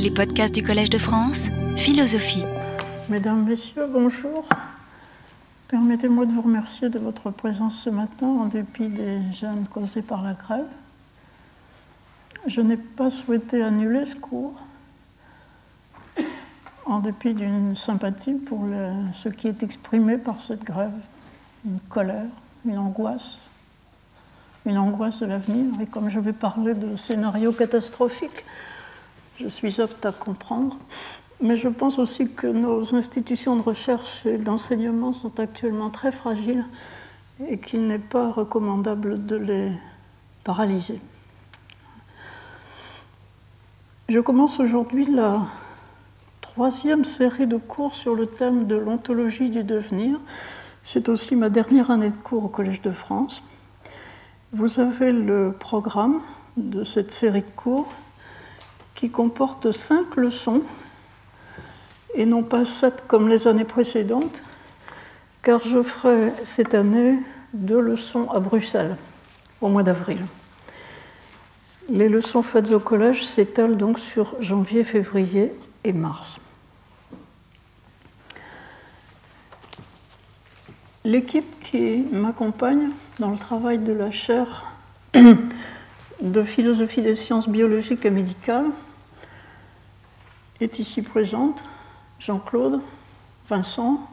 [0.00, 2.44] Les podcasts du Collège de France, philosophie.
[3.08, 4.48] Mesdames, Messieurs, bonjour.
[5.66, 10.22] Permettez-moi de vous remercier de votre présence ce matin en dépit des gênes causées par
[10.22, 10.68] la grève.
[12.46, 14.54] Je n'ai pas souhaité annuler ce cours
[16.86, 18.66] en dépit d'une sympathie pour
[19.12, 20.94] ce qui est exprimé par cette grève,
[21.66, 22.30] une colère,
[22.64, 23.38] une angoisse,
[24.64, 25.80] une angoisse de l'avenir.
[25.80, 28.44] Et comme je vais parler de scénarios catastrophiques,
[29.38, 30.76] je suis apte à comprendre.
[31.40, 36.64] Mais je pense aussi que nos institutions de recherche et d'enseignement sont actuellement très fragiles
[37.48, 39.72] et qu'il n'est pas recommandable de les
[40.42, 41.00] paralyser.
[44.08, 45.46] Je commence aujourd'hui la
[46.40, 50.18] troisième série de cours sur le thème de l'ontologie du devenir.
[50.82, 53.44] C'est aussi ma dernière année de cours au Collège de France.
[54.52, 56.20] Vous avez le programme
[56.56, 57.92] de cette série de cours
[58.98, 60.60] qui comporte cinq leçons
[62.14, 64.42] et non pas sept comme les années précédentes,
[65.44, 67.16] car je ferai cette année
[67.52, 68.96] deux leçons à Bruxelles
[69.60, 70.18] au mois d'avril.
[71.88, 75.52] Les leçons faites au collège s'étalent donc sur janvier, février
[75.84, 76.40] et mars.
[81.04, 82.88] L'équipe qui m'accompagne
[83.20, 84.72] dans le travail de la chaire
[86.20, 88.66] de philosophie des sciences biologiques et médicales
[90.60, 91.62] est ici présente.
[92.18, 92.80] Jean-Claude,
[93.48, 94.08] Vincent,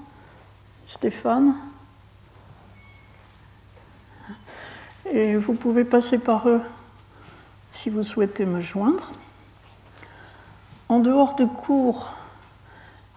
[0.86, 1.56] Stéphane.
[5.12, 6.62] Et vous pouvez passer par eux
[7.72, 9.12] si vous souhaitez me joindre.
[10.88, 12.16] En dehors de cours,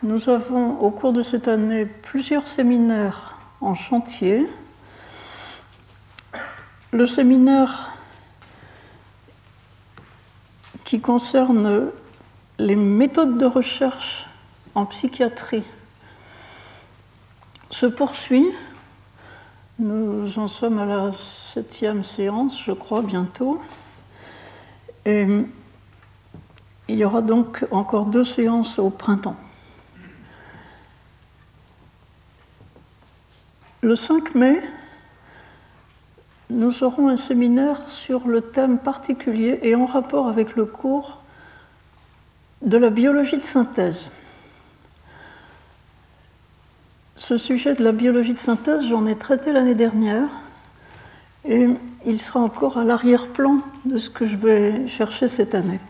[0.03, 4.47] nous avons au cours de cette année plusieurs séminaires en chantier.
[6.93, 7.97] Le séminaire
[10.85, 11.91] qui concerne
[12.59, 14.27] les méthodes de recherche
[14.75, 15.65] en psychiatrie
[17.71, 18.47] se poursuit.
[19.79, 23.63] Nous en sommes à la septième séance, je crois, bientôt.
[25.05, 25.27] Et
[26.89, 29.37] il y aura donc encore deux séances au printemps.
[33.83, 34.61] Le 5 mai,
[36.51, 41.23] nous aurons un séminaire sur le thème particulier et en rapport avec le cours
[42.63, 44.11] de la biologie de synthèse.
[47.17, 50.29] Ce sujet de la biologie de synthèse, j'en ai traité l'année dernière
[51.45, 51.67] et
[52.07, 55.81] il sera encore à l'arrière-plan de ce que je vais chercher cette année.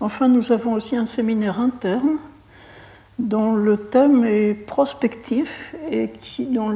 [0.00, 2.18] Enfin, nous avons aussi un séminaire interne
[3.18, 6.74] dont le thème est prospectif et qui, dont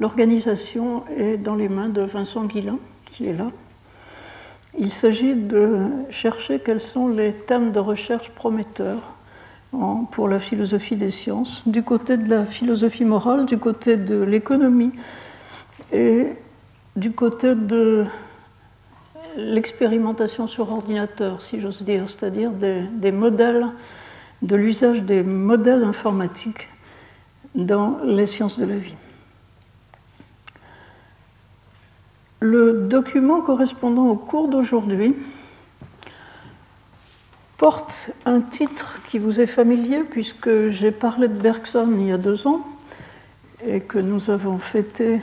[0.00, 2.78] l'organisation est dans les mains de Vincent Guillain,
[3.12, 3.48] qui est là.
[4.80, 9.14] Il s'agit de chercher quels sont les thèmes de recherche prometteurs
[10.12, 14.92] pour la philosophie des sciences, du côté de la philosophie morale, du côté de l'économie
[15.92, 16.28] et
[16.96, 18.04] du côté de
[19.36, 23.66] l'expérimentation sur ordinateur, si j'ose dire, c'est-à-dire des modèles,
[24.42, 26.68] de l'usage des modèles informatiques
[27.54, 28.94] dans les sciences de la vie.
[32.40, 35.16] Le document correspondant au cours d'aujourd'hui
[37.56, 42.18] porte un titre qui vous est familier puisque j'ai parlé de Bergson il y a
[42.18, 42.64] deux ans
[43.66, 45.20] et que nous avons fêté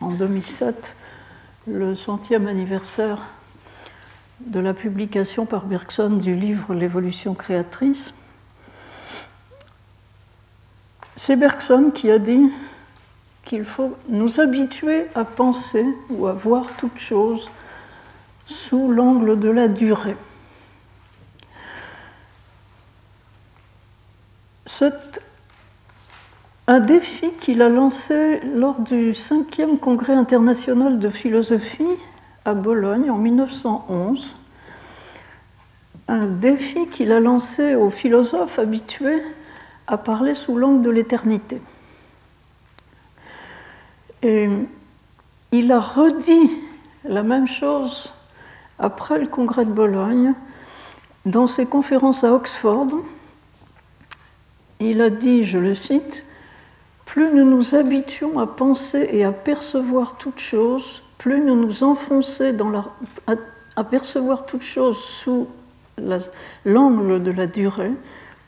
[0.00, 0.96] en 2007
[1.66, 3.18] le centième anniversaire
[4.40, 8.14] de la publication par Bergson du livre L'évolution créatrice.
[11.16, 12.48] C'est Bergson qui a dit
[13.48, 17.50] qu'il faut nous habituer à penser ou à voir toute chose
[18.44, 20.16] sous l'angle de la durée.
[24.66, 25.22] C'est
[26.66, 31.96] un défi qu'il a lancé lors du 5e congrès international de philosophie
[32.44, 34.36] à Bologne en 1911.
[36.08, 39.22] Un défi qu'il a lancé aux philosophes habitués
[39.86, 41.62] à parler sous l'angle de l'éternité.
[44.22, 44.48] Et
[45.52, 46.50] il a redit
[47.04, 48.12] la même chose
[48.78, 50.34] après le congrès de Bologne
[51.24, 52.86] dans ses conférences à Oxford.
[54.80, 56.24] Il a dit, je le cite,
[57.06, 62.52] plus nous nous habituons à penser et à percevoir toute chose, plus nous nous enfonçons
[62.52, 62.84] dans la,
[63.76, 65.48] à, percevoir toute chose sous
[65.96, 66.18] la-
[66.64, 67.92] l'angle de la durée,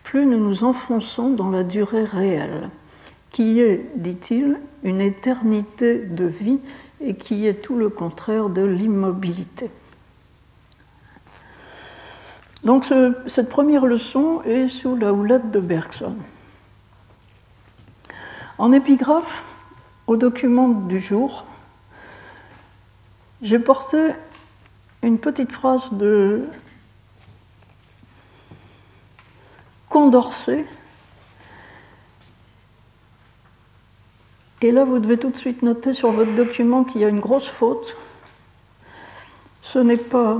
[0.04, 2.70] plus nous nous enfonçons dans la durée réelle,
[3.30, 6.58] qui est, dit-il, une éternité de vie
[7.00, 9.70] et qui est tout le contraire de l'immobilité.
[12.64, 12.84] Donc
[13.26, 16.14] cette première leçon est sous la houlette de Bergson.
[18.58, 19.44] En épigraphe,
[20.06, 21.46] au document du jour,
[23.40, 24.10] j'ai porté
[25.02, 26.44] une petite phrase de
[29.88, 30.66] Condorcet.
[34.62, 37.20] Et là, vous devez tout de suite noter sur votre document qu'il y a une
[37.20, 37.96] grosse faute.
[39.62, 40.38] Ce n'est pas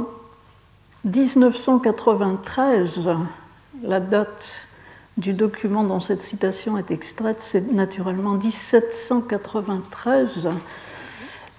[1.05, 3.09] 1993,
[3.83, 4.67] la date
[5.17, 10.51] du document dont cette citation est extraite, c'est naturellement 1793.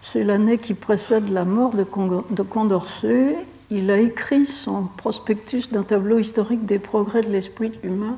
[0.02, 3.38] C'est l'année qui précède la mort de Condorcet.
[3.69, 8.18] Il a écrit son prospectus d'un tableau historique des progrès de l'esprit humain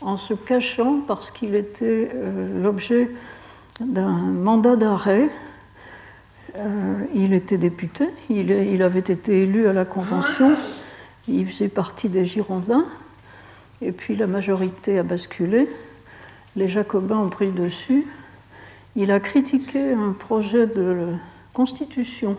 [0.00, 3.10] en se cachant parce qu'il était euh, l'objet
[3.80, 5.28] d'un mandat d'arrêt
[6.58, 10.56] euh, il était député, il, avait été élu à la Convention,
[11.28, 12.86] il faisait partie des Girondins,
[13.82, 15.68] et puis la majorité a basculé,
[16.54, 18.06] les Jacobins ont pris le dessus.
[18.94, 21.12] Il a critiqué un projet de
[21.52, 22.38] constitution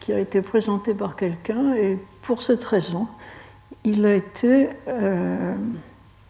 [0.00, 3.06] qui a été présenté par quelqu'un, et pour cette raison,
[3.84, 5.54] il a été euh,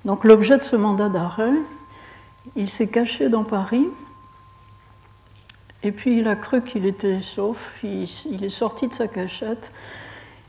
[0.04, 1.54] donc l'objet de ce mandat d'arrêt.
[2.54, 3.88] Il s'est caché dans Paris
[5.84, 9.70] et puis il a cru qu'il était sauf, il, est sorti de sa cachette,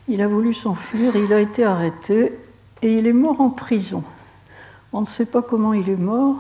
[0.08, 2.40] il a voulu s'enfuir, il a été arrêté
[2.82, 4.04] et il est mort en prison.
[4.94, 6.38] On ne sait pas comment il est mort.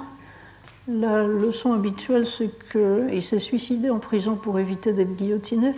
[0.87, 5.73] La leçon habituelle, c'est qu'il s'est suicidé en prison pour éviter d'être guillotiné.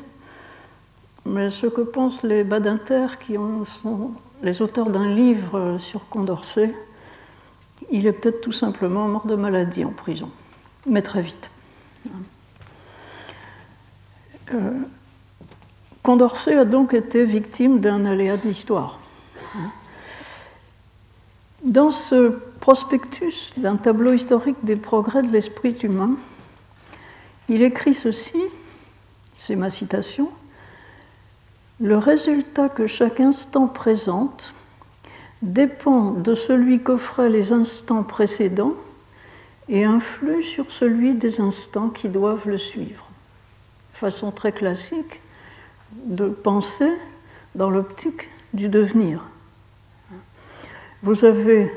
[1.26, 4.12] Mais ce que pensent les badinter, qui sont
[4.44, 6.72] les auteurs d'un livre sur Condorcet,
[7.90, 10.30] il est peut-être tout simplement mort de maladie en prison,
[10.86, 11.50] mais très vite.
[14.54, 14.72] Euh,
[16.04, 19.00] Condorcet a donc été victime d'un aléa de l'histoire.
[21.64, 22.30] Dans ce
[22.62, 26.16] prospectus d'un tableau historique des progrès de l'esprit humain,
[27.50, 28.42] il écrit ceci,
[29.34, 30.32] c'est ma citation,
[31.80, 34.54] Le résultat que chaque instant présente
[35.44, 38.74] dépend de celui qu'offraient les instants précédents
[39.70, 43.07] et influe sur celui des instants qui doivent le suivre
[43.98, 45.22] façon très classique
[45.92, 46.92] de penser
[47.56, 49.24] dans l'optique du devenir.
[51.02, 51.72] Vous avez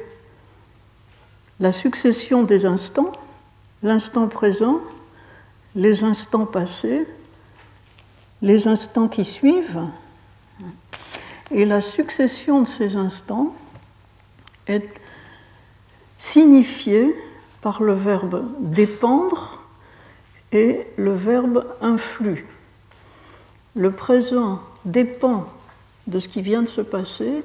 [1.61, 3.13] la succession des instants,
[3.83, 4.81] l'instant présent,
[5.75, 7.07] les instants passés,
[8.43, 9.89] les instants qui suivent,
[11.51, 13.55] et la succession de ces instants
[14.67, 14.89] est
[16.19, 17.15] signifiée
[17.63, 19.61] par le verbe dépendre
[20.53, 22.47] et le verbe influe.
[23.77, 25.47] Le présent dépend
[26.07, 27.43] de ce qui vient de se passer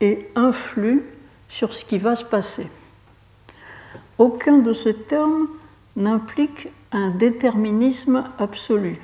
[0.00, 1.04] et influe
[1.48, 2.68] sur ce qui va se passer.
[4.16, 5.48] Aucun de ces termes
[5.96, 9.00] n'implique un déterminisme absolu.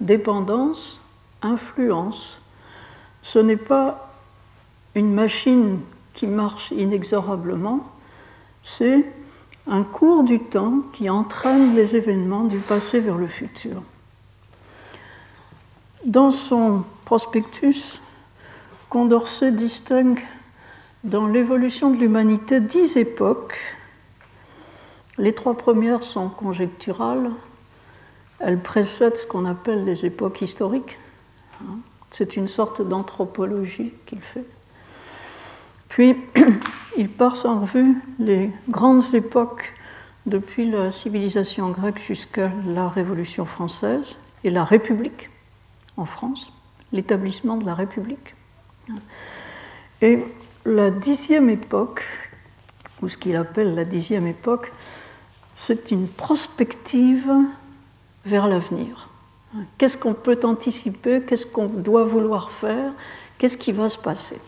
[0.00, 1.00] Dépendance,
[1.42, 2.40] influence,
[3.22, 4.10] ce n'est pas
[4.94, 5.80] une machine
[6.12, 7.90] qui marche inexorablement,
[8.62, 9.04] c'est
[9.66, 13.82] un cours du temps qui entraîne les événements du passé vers le futur.
[16.04, 18.00] Dans son prospectus,
[18.90, 20.22] Condorcet distingue
[21.02, 23.58] dans l'évolution de l'humanité dix époques.
[25.16, 27.30] Les trois premières sont conjecturales,
[28.40, 30.98] elles précèdent ce qu'on appelle les époques historiques.
[32.10, 34.44] C'est une sorte d'anthropologie qu'il fait.
[35.88, 36.16] Puis,
[36.96, 39.72] il passe en revue les grandes époques
[40.26, 45.30] depuis la civilisation grecque jusqu'à la Révolution française et la République
[45.96, 46.52] en France,
[46.92, 48.34] l'établissement de la République.
[50.00, 50.24] Et
[50.64, 52.04] la dixième époque,
[53.02, 54.72] ou ce qu'il appelle la dixième époque,
[55.54, 57.30] c'est une prospective
[58.24, 59.08] vers l'avenir.
[59.78, 61.22] Qu'est-ce qu'on peut anticiper?
[61.22, 62.92] Qu'est-ce qu'on doit vouloir faire?
[63.38, 64.40] Qu'est-ce qui va se passer?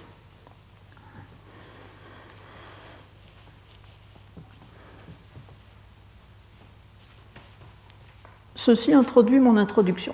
[8.66, 10.12] Ceci introduit mon introduction.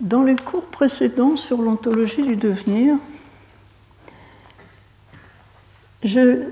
[0.00, 2.96] Dans les cours précédents sur l'ontologie du devenir,
[6.02, 6.44] je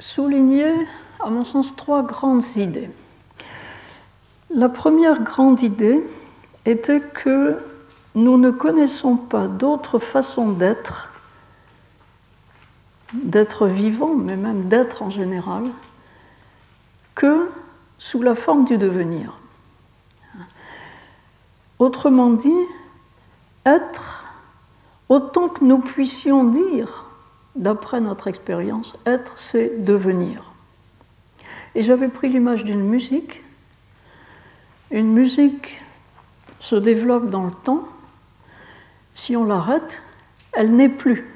[0.00, 0.74] soulignais,
[1.20, 2.88] à mon sens, trois grandes idées.
[4.48, 6.02] La première grande idée
[6.64, 7.58] était que
[8.14, 11.12] nous ne connaissons pas d'autre façon d'être,
[13.12, 15.64] d'être vivant, mais même d'être en général,
[18.12, 19.38] sous la forme du devenir.
[21.78, 22.52] Autrement dit,
[23.64, 24.26] être
[25.08, 27.06] autant que nous puissions dire,
[27.56, 30.52] d'après notre expérience, être, c'est devenir.
[31.74, 33.42] Et j'avais pris l'image d'une musique.
[34.90, 35.80] Une musique
[36.58, 37.88] se développe dans le temps.
[39.14, 40.02] Si on l'arrête,
[40.52, 41.34] elle n'est plus.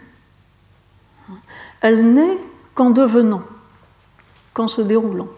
[1.80, 2.38] Elle n'est
[2.74, 3.44] qu'en devenant,
[4.52, 5.28] qu'en se déroulant.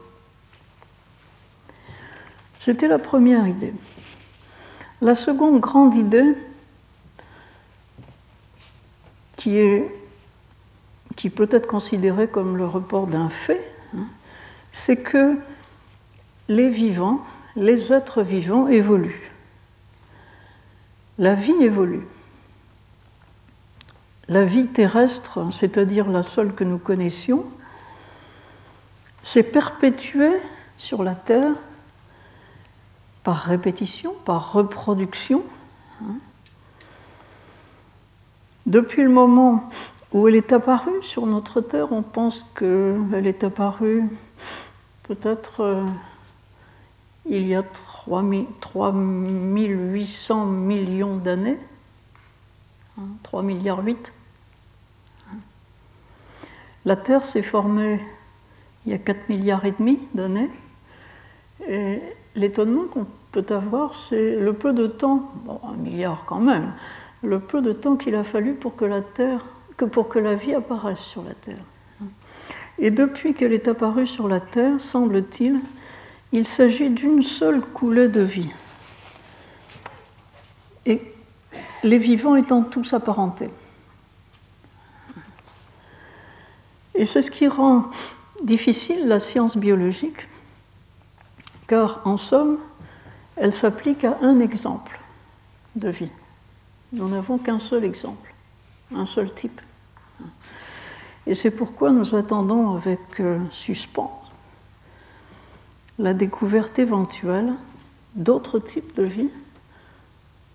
[2.59, 3.73] C'était la première idée.
[5.01, 6.35] La seconde grande idée,
[11.17, 14.07] qui, peut être considérée comme le report d'un fait, hein,
[14.73, 15.39] c'est que
[16.49, 17.25] les vivants,
[17.57, 19.31] les êtres vivants évoluent.
[21.19, 22.07] La vie évolue.
[24.29, 27.45] La vie terrestre, c'est-à-dire la seule que nous connaissions,
[29.23, 30.37] s'est perpétuée
[30.77, 31.55] sur la Terre
[33.29, 35.43] par répétition, par reproduction.
[36.01, 36.17] Hein.
[38.65, 39.69] Depuis le moment
[40.15, 44.05] où elle est apparue sur notre Terre, on pense qu'elle est apparue
[45.03, 45.85] peut-être euh,
[47.27, 51.59] il y a 3800 millions d'années,
[53.25, 54.11] 3 hein, milliards 8.
[55.31, 55.37] Hein.
[56.87, 58.01] La Terre s'est formée
[58.87, 60.49] il y a 4 milliards et demi d'années.
[61.69, 62.01] Et
[62.35, 66.73] l'étonnement qu'on peut avoir, c'est le peu de temps, bon, un milliard quand même,
[67.23, 69.45] le peu de temps qu'il a fallu pour que la Terre,
[69.77, 71.65] que pour que la vie apparaisse sur la Terre.
[72.79, 75.61] Et depuis qu'elle est apparue sur la Terre, semble-t-il,
[76.33, 78.51] il s'agit d'une seule coulée de vie.
[80.87, 81.03] Et
[81.83, 83.51] les vivants étant tous apparentés.
[86.95, 87.91] Et c'est ce qui rend
[88.43, 90.29] difficile la science biologique,
[91.67, 92.59] car en somme,
[93.41, 95.01] elle s'applique à un exemple
[95.77, 96.11] de vie.
[96.93, 98.35] Nous n'avons qu'un seul exemple,
[98.95, 99.61] un seul type.
[101.27, 104.15] Et c'est pourquoi nous attendons avec euh, suspens
[105.99, 107.53] la découverte éventuelle
[108.15, 109.31] d'autres types de vie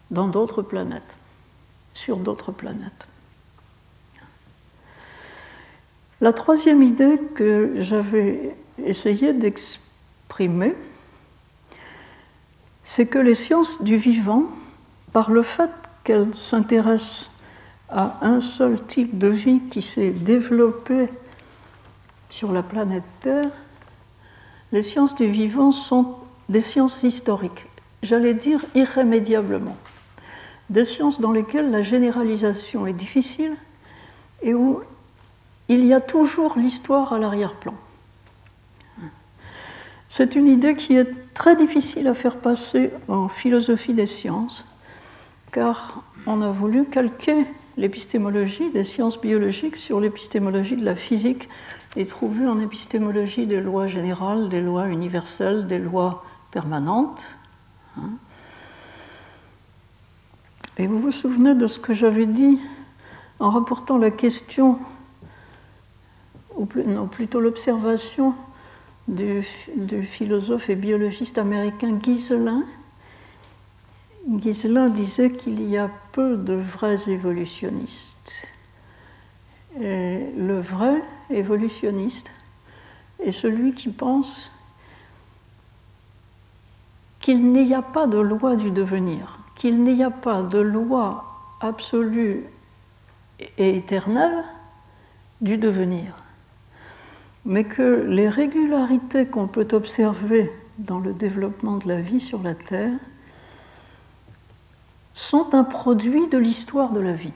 [0.09, 1.15] dans d'autres planètes,
[1.93, 3.07] sur d'autres planètes.
[6.21, 10.73] La troisième idée que j'avais essayé d'exprimer,
[12.83, 14.45] c'est que les sciences du vivant,
[15.11, 15.71] par le fait
[16.03, 17.31] qu'elles s'intéressent
[17.89, 21.07] à un seul type de vie qui s'est développé
[22.29, 23.51] sur la planète Terre,
[24.71, 26.15] les sciences du vivant sont
[26.49, 27.65] des sciences historiques,
[28.01, 29.77] j'allais dire irrémédiablement,
[30.69, 33.55] des sciences dans lesquelles la généralisation est difficile
[34.41, 34.81] et où
[35.69, 37.75] il y a toujours l'histoire à l'arrière-plan.
[40.15, 44.63] C'est une idée qui est très difficile à faire passer en philosophie des sciences,
[45.51, 51.49] car on a voulu calquer l'épistémologie des sciences biologiques sur l'épistémologie de la physique
[51.95, 57.25] et trouver en épistémologie des lois générales, des lois universelles, des lois permanentes.
[57.97, 58.11] Hein.
[60.77, 62.59] Et vous vous souvenez de ce que j'avais dit
[63.39, 64.77] en rapportant la question,
[66.55, 68.35] ou plutôt l'observation
[69.07, 69.43] du,
[70.03, 72.63] philosophe et biologiste américain Giselin.
[74.39, 78.47] Giselin disait qu'il y a peu de vrais évolutionnistes.
[79.79, 82.29] Le vrai évolutionniste
[83.19, 84.51] est celui qui pense
[87.19, 91.25] qu'il n'y a pas de loi du devenir, qu'il n'y a pas de loi
[91.59, 92.43] absolue
[93.57, 94.43] et éternelle
[95.41, 96.22] du devenir
[97.45, 102.55] mais que les régularités qu'on peut observer dans le développement de la vie sur la
[102.55, 102.97] Terre
[105.13, 107.33] sont un produit de l'histoire de la vie.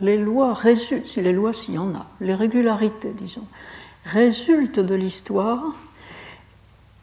[0.00, 3.46] les lois résultent, si les lois s'il y en a, les régularités, disons,
[4.04, 5.74] résultent de l'histoire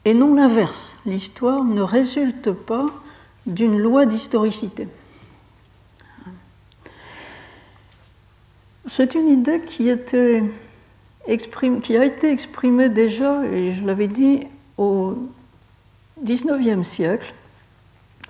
[0.06, 0.98] et non l'inverse.
[1.06, 2.88] L'histoire ne résulte pas
[3.46, 4.88] d'une loi d'historicité.
[8.86, 10.44] C'est une idée qui était
[11.82, 14.48] qui a été exprimé déjà, et je l'avais dit,
[14.78, 15.16] au
[16.24, 17.34] XIXe siècle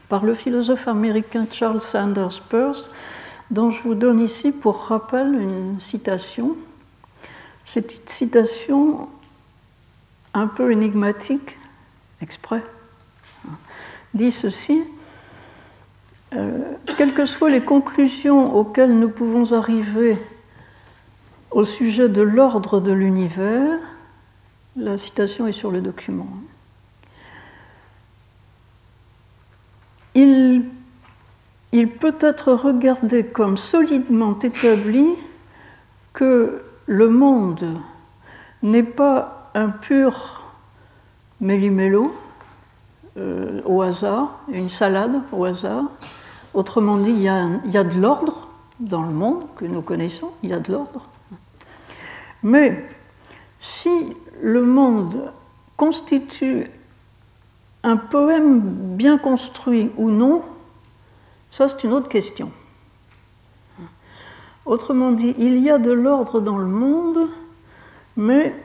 [0.10, 2.92] par le philosophe américain Charles Sanders Peirce,
[3.50, 6.58] dont je vous donne ici pour rappel une citation.
[7.64, 9.08] Cette citation
[10.34, 11.58] un peu énigmatique,
[12.22, 12.64] exprès,
[14.14, 14.84] dit ceci.
[16.34, 16.60] Euh,
[16.98, 20.18] quelles que soient les conclusions auxquelles nous pouvons arriver
[21.52, 23.78] au sujet de l'ordre de l'univers,
[24.76, 26.28] la citation est sur le document.
[31.74, 35.08] Il peut être regardé comme solidement établi
[36.14, 37.66] que le monde
[38.62, 40.44] n'est pas un pur
[41.40, 42.14] méli-mélo
[43.18, 45.86] euh, au hasard, une salade au hasard.
[46.54, 47.28] Autrement dit, il y
[47.78, 51.11] a de l'ordre dans le monde que nous connaissons, il y a de l'ordre.
[52.44, 52.84] Mais
[53.60, 55.32] si le monde
[55.78, 56.68] constitue
[57.84, 60.44] un poème bien construit ou non,
[61.50, 62.52] ça c'est une autre question.
[64.66, 67.30] Autrement dit, il y a de l'ordre dans le monde,
[68.16, 68.56] mais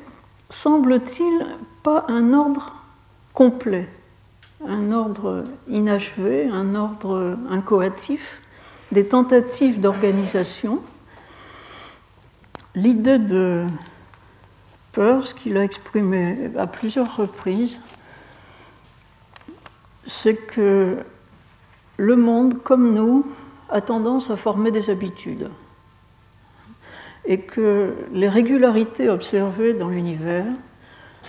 [0.51, 1.47] semble-t-il
[1.83, 2.73] pas un ordre
[3.33, 3.89] complet,
[4.67, 8.41] un ordre inachevé, un ordre incoatif,
[8.93, 10.81] des tentatives d'organisation.
[12.77, 13.65] L'idée de
[14.93, 17.81] Peirce, qu'il a exprimé à plusieurs reprises,
[20.05, 20.99] c'est que
[21.97, 23.27] le monde, comme nous,
[23.71, 25.51] a tendance à former des habitudes
[27.25, 30.47] et que les régularités observées dans l'univers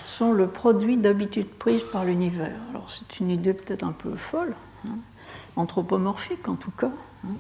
[0.06, 2.56] sont le produit d'habitudes prises par l'univers.
[2.72, 4.54] Alors c'est une idée peut-être un peu folle,
[4.88, 4.98] hein,
[5.56, 6.92] anthropomorphique en tout cas,
[7.26, 7.36] hein,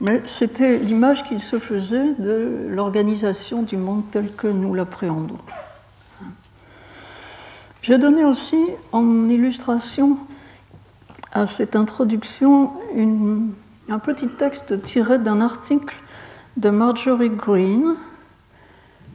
[0.00, 5.38] mais c'était l'image qu'il se faisait de l'organisation du monde tel que nous l'appréhendons.
[7.82, 8.62] J'ai donné aussi
[8.92, 10.18] en illustration
[11.32, 12.72] à cette introduction
[13.88, 15.96] un petit texte tiré d'un article
[16.56, 17.94] de Marjorie Green,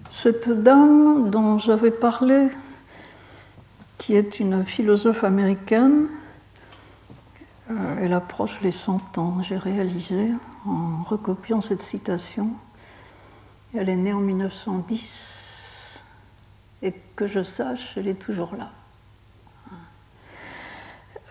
[0.07, 2.47] cette dame dont j'avais parlé,
[3.97, 6.07] qui est une philosophe américaine,
[7.69, 10.31] euh, elle approche les 100 ans, j'ai réalisé
[10.65, 12.50] en recopiant cette citation.
[13.74, 16.03] Elle est née en 1910
[16.84, 18.72] et que je sache, elle est toujours là.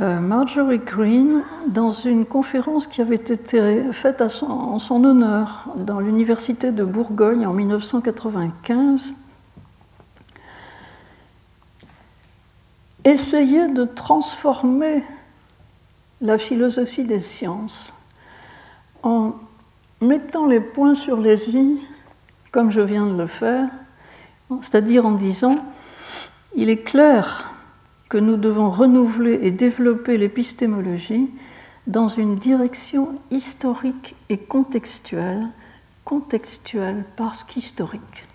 [0.00, 6.72] Euh, Marjorie Green, dans une conférence qui avait été faite en son honneur dans l'Université
[6.72, 9.14] de Bourgogne en 1995,
[13.04, 15.02] essayait de transformer
[16.22, 17.92] la philosophie des sciences
[19.02, 19.34] en
[20.00, 21.78] mettant les points sur les i,
[22.50, 23.68] comme je viens de le faire,
[24.60, 25.58] c'est-à-dire en disant,
[26.54, 27.54] il est clair
[28.08, 31.30] que nous devons renouveler et développer l'épistémologie
[31.86, 35.46] dans une direction historique et contextuelle,
[36.04, 38.26] contextuelle parce qu'historique.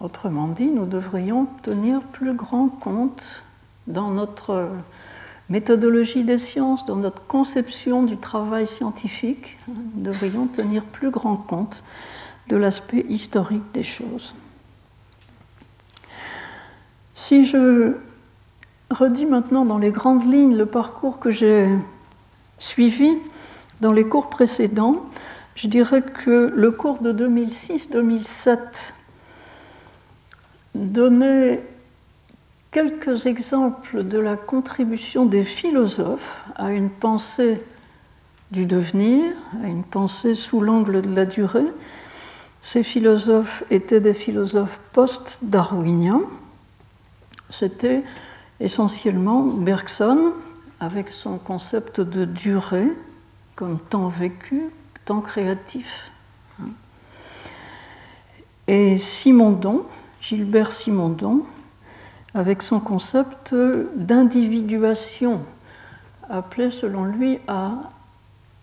[0.00, 3.22] Autrement dit, nous devrions tenir plus grand compte
[3.86, 4.68] dans notre
[5.50, 11.82] méthodologie des sciences, dans notre conception du travail scientifique, nous devrions tenir plus grand compte
[12.48, 14.34] de l'aspect historique des choses.
[17.14, 17.96] Si je
[18.90, 21.68] redis maintenant dans les grandes lignes le parcours que j'ai
[22.58, 23.10] suivi
[23.80, 25.04] dans les cours précédents,
[25.56, 28.94] je dirais que le cours de 2006-2007
[30.74, 31.62] donnait
[32.72, 37.62] quelques exemples de la contribution des philosophes à une pensée
[38.50, 41.66] du devenir, à une pensée sous l'angle de la durée.
[42.60, 46.22] Ces philosophes étaient des philosophes post-darwiniens
[47.50, 48.04] c'était
[48.60, 50.32] essentiellement Bergson,
[50.78, 52.88] avec son concept de durée
[53.56, 54.62] comme temps vécu,
[55.04, 56.10] temps créatif.
[58.66, 59.84] Et Simondon,
[60.20, 61.44] Gilbert Simondon,
[62.34, 63.54] avec son concept
[63.96, 65.40] d'individuation,
[66.28, 67.72] appelé selon lui à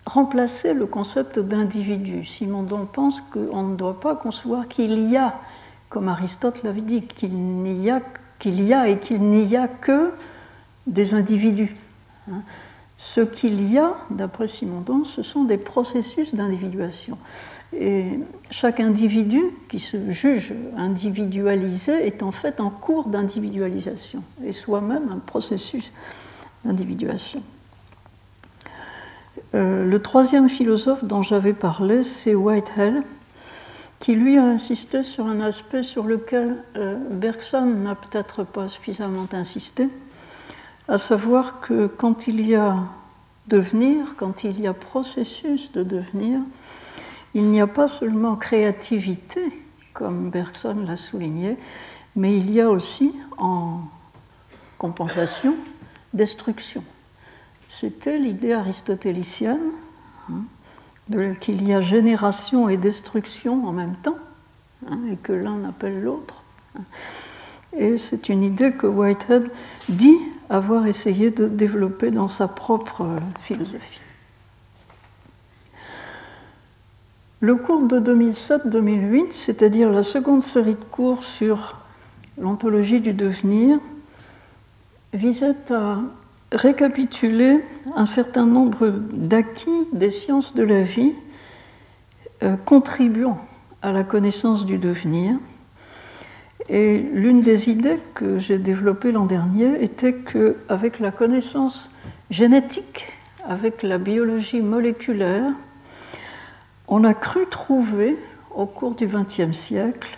[0.06, 2.24] remplacer le concept d'individu.
[2.24, 5.36] Simondon pense qu'on ne doit pas concevoir qu'il y a,
[5.90, 8.02] comme Aristote l'avait dit, qu'il n'y a
[8.40, 10.12] qu'il y a et qu'il n'y a que
[10.86, 11.76] des individus.
[12.32, 12.42] Hein.
[12.98, 17.18] Ce qu'il y a, d'après Simondon, ce sont des processus d'individuation.
[17.74, 25.10] Et chaque individu qui se juge individualisé est en fait en cours d'individualisation et soi-même
[25.12, 25.92] un processus
[26.64, 27.44] d'individuation.
[29.54, 33.04] Euh, le troisième philosophe dont j'avais parlé, c'est Whitehead,
[34.00, 39.28] qui lui a insisté sur un aspect sur lequel euh, Bergson n'a peut-être pas suffisamment
[39.34, 39.90] insisté,
[40.88, 42.78] à savoir que quand il y a
[43.48, 46.40] devenir, quand il y a processus de devenir,
[47.38, 49.42] il n'y a pas seulement créativité,
[49.94, 51.56] comme Bergson l'a souligné,
[52.16, 53.82] mais il y a aussi en
[54.80, 55.56] compensation
[56.14, 56.84] destruction.
[57.70, 59.72] C'était l'idée aristotélicienne.
[60.32, 60.46] Hein,
[61.40, 64.18] qu'il y a génération et destruction en même temps,
[64.90, 66.44] hein, et que l'un appelle l'autre.
[67.78, 69.50] Et c'est une idée que Whitehead
[69.88, 70.18] dit
[70.50, 74.02] avoir essayé de développer dans sa propre euh, philosophie.
[77.40, 81.78] Le cours de 2007-2008, c'est-à-dire la seconde série de cours sur
[82.40, 83.78] l'ontologie du devenir,
[85.14, 86.00] visait à
[86.52, 87.60] récapituler
[87.96, 91.14] un certain nombre d'acquis des sciences de la vie
[92.42, 93.38] euh, contribuant
[93.84, 95.36] à la connaissance du devenir.
[96.70, 101.92] Et l'une des idées que j'ai développées l'an dernier était qu'avec la connaissance
[102.32, 103.10] génétique,
[103.48, 105.54] avec la biologie moléculaire,
[106.88, 108.18] on a cru trouver
[108.56, 110.18] au cours du XXe siècle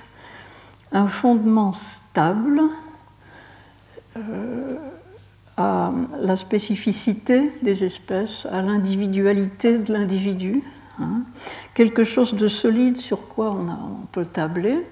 [0.91, 2.62] un fondement stable
[4.17, 4.75] euh,
[5.58, 10.63] à la spécificité des espèces, à l'individualité de l'individu,
[10.99, 11.21] hein.
[11.73, 14.88] quelque chose de solide sur quoi on, on, peut tabler,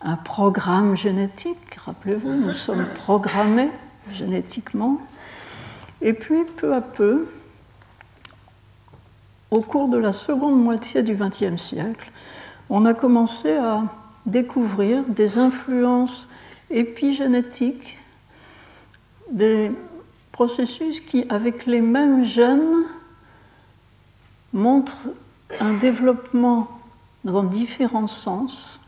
[0.00, 3.70] un programme génétique, rappelez-vous, nous sommes programmés
[4.12, 5.00] génétiquement,
[6.00, 7.28] et puis peu à peu,
[9.50, 12.10] au cours de la seconde moitié du XXe siècle,
[12.70, 13.84] on a commencé à
[14.26, 16.28] découvrir des influences
[16.70, 17.98] épigénétiques,
[19.30, 19.72] des
[20.32, 22.84] processus qui, avec les mêmes gènes,
[24.52, 25.08] montrent
[25.60, 26.68] un développement
[27.24, 28.80] dans différents sens,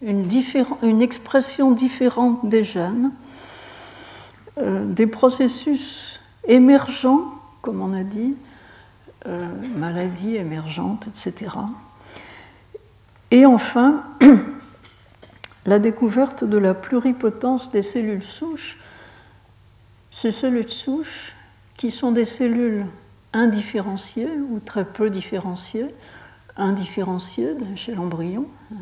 [0.00, 3.10] une, expression différente des gènes,
[4.58, 8.34] euh, des processus émergents, comme on a dit,
[9.26, 9.38] euh,
[9.76, 11.52] maladies émergentes, etc.
[13.30, 14.04] Et enfin,
[15.66, 18.78] la découverte de la pluripotence des cellules souches
[20.10, 21.34] ces cellules souches,
[21.76, 22.86] qui sont des cellules
[23.32, 25.86] indifférenciées ou très peu différenciées,
[26.56, 28.78] indifférenciées chez l'embryon, hein,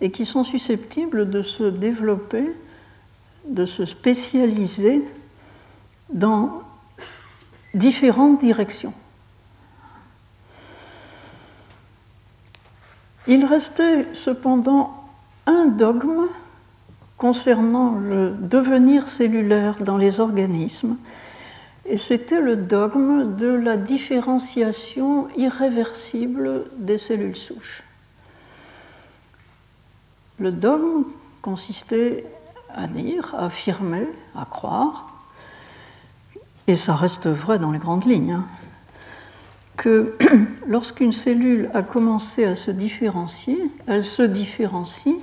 [0.00, 2.44] et qui sont susceptibles de se développer,
[3.48, 5.02] de se spécialiser
[6.12, 6.62] dans
[7.74, 8.92] différentes directions.
[13.28, 15.04] Il restait cependant
[15.46, 16.28] un dogme
[17.18, 20.96] concernant le devenir cellulaire dans les organismes,
[21.84, 27.82] et c'était le dogme de la différenciation irréversible des cellules souches.
[30.38, 31.04] Le dogme
[31.42, 32.24] consistait
[32.74, 35.12] à dire, à affirmer, à croire,
[36.66, 38.46] et ça reste vrai dans les grandes lignes, hein,
[39.78, 40.14] que
[40.68, 45.16] lorsqu'une cellule a commencé à se différencier, elle se différencie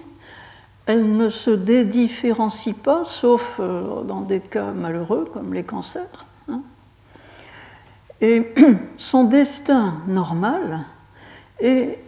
[0.86, 6.26] elle ne se dédifférencie pas, sauf euh, dans des cas malheureux comme les cancers.
[6.48, 6.62] Hein.
[8.22, 8.54] Et
[8.98, 10.82] son destin normal
[11.60, 12.00] est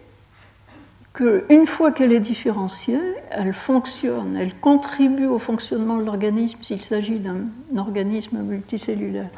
[1.12, 7.18] qu'une fois qu'elle est différenciée, elle fonctionne, elle contribue au fonctionnement de l'organisme s'il s'agit
[7.18, 9.30] d'un organisme multicellulaire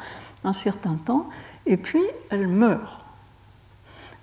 [0.43, 1.27] un certain temps,
[1.65, 3.00] et puis elle meurt.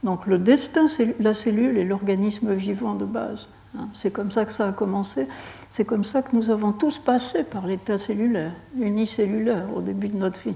[0.02, 0.86] Donc le destin,
[1.18, 3.48] la cellule et l'organisme vivant de base.
[3.76, 5.26] Hein, c'est comme ça que ça a commencé.
[5.68, 10.16] C'est comme ça que nous avons tous passé par l'état cellulaire, unicellulaire, au début de
[10.16, 10.54] notre vie.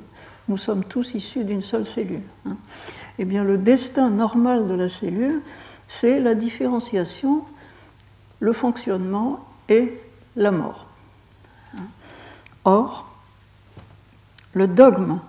[0.48, 2.22] Nous sommes tous issus d'une seule cellule.
[2.46, 2.56] Hein.
[3.18, 5.42] Eh bien, le destin normal de la cellule,
[5.86, 7.44] c'est la différenciation,
[8.40, 10.00] le fonctionnement et
[10.36, 10.86] la mort.
[11.74, 11.86] Hein.
[12.64, 13.08] Or,
[14.54, 15.20] le dogme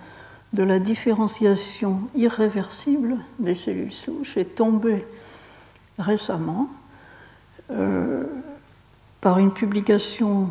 [0.53, 5.05] de la différenciation irréversible des cellules souches est tombé
[5.97, 6.69] récemment
[7.71, 8.23] euh,
[9.19, 10.49] par une publication,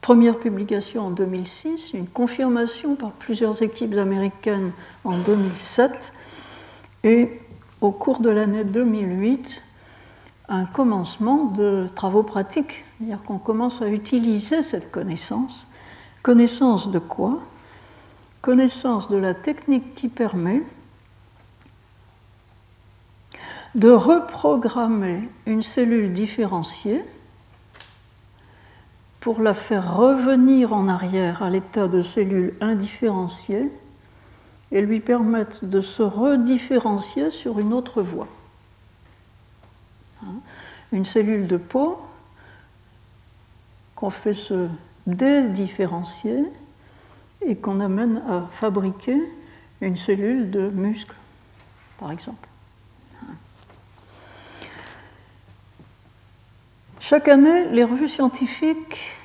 [0.00, 4.72] première publication en 2006, une confirmation par plusieurs équipes américaines
[5.04, 6.12] en 2007,
[7.04, 7.40] et
[7.80, 9.62] au cours de l'année 2008,
[10.48, 15.68] un commencement de travaux pratiques, c'est-à-dire qu'on commence à utiliser cette connaissance.
[16.22, 17.40] Connaissance de quoi?
[18.42, 20.62] Connaissance de la technique qui permet
[23.74, 27.04] de reprogrammer une cellule différenciée
[29.20, 33.70] pour la faire revenir en arrière à l'état de cellule indifférenciée
[34.72, 38.28] et lui permettre de se redifférencier sur une autre voie.
[40.22, 40.40] Hein?
[40.92, 42.00] Une cellule de peau
[43.94, 44.68] qu'on fait se
[45.06, 46.38] dédifférencier
[47.46, 49.16] et qu'on amène à fabriquer
[49.80, 51.14] une cellule de muscle,
[51.98, 52.48] par exemple.
[56.98, 59.18] Chaque année, les revues scientifiques,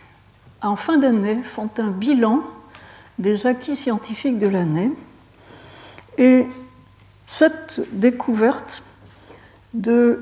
[0.61, 2.41] en fin d'année, font un bilan
[3.19, 4.91] des acquis scientifiques de l'année.
[6.17, 6.47] Et
[7.25, 8.81] cette découverte
[9.73, 10.19] de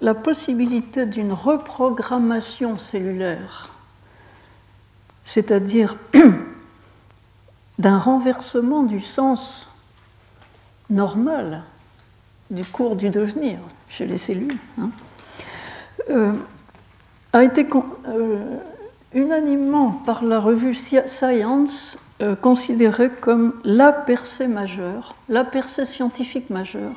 [0.00, 3.70] la possibilité d'une reprogrammation cellulaire
[5.30, 5.96] c'est-à-dire
[7.80, 9.68] d'un renversement du sens
[10.90, 11.62] normal
[12.50, 13.58] du cours du devenir.
[13.88, 14.58] Chez les cellules,
[17.32, 17.66] a été
[18.08, 18.56] euh,
[19.14, 26.92] unanimement par la revue Science euh, considéré comme la percée majeure, la percée scientifique majeure,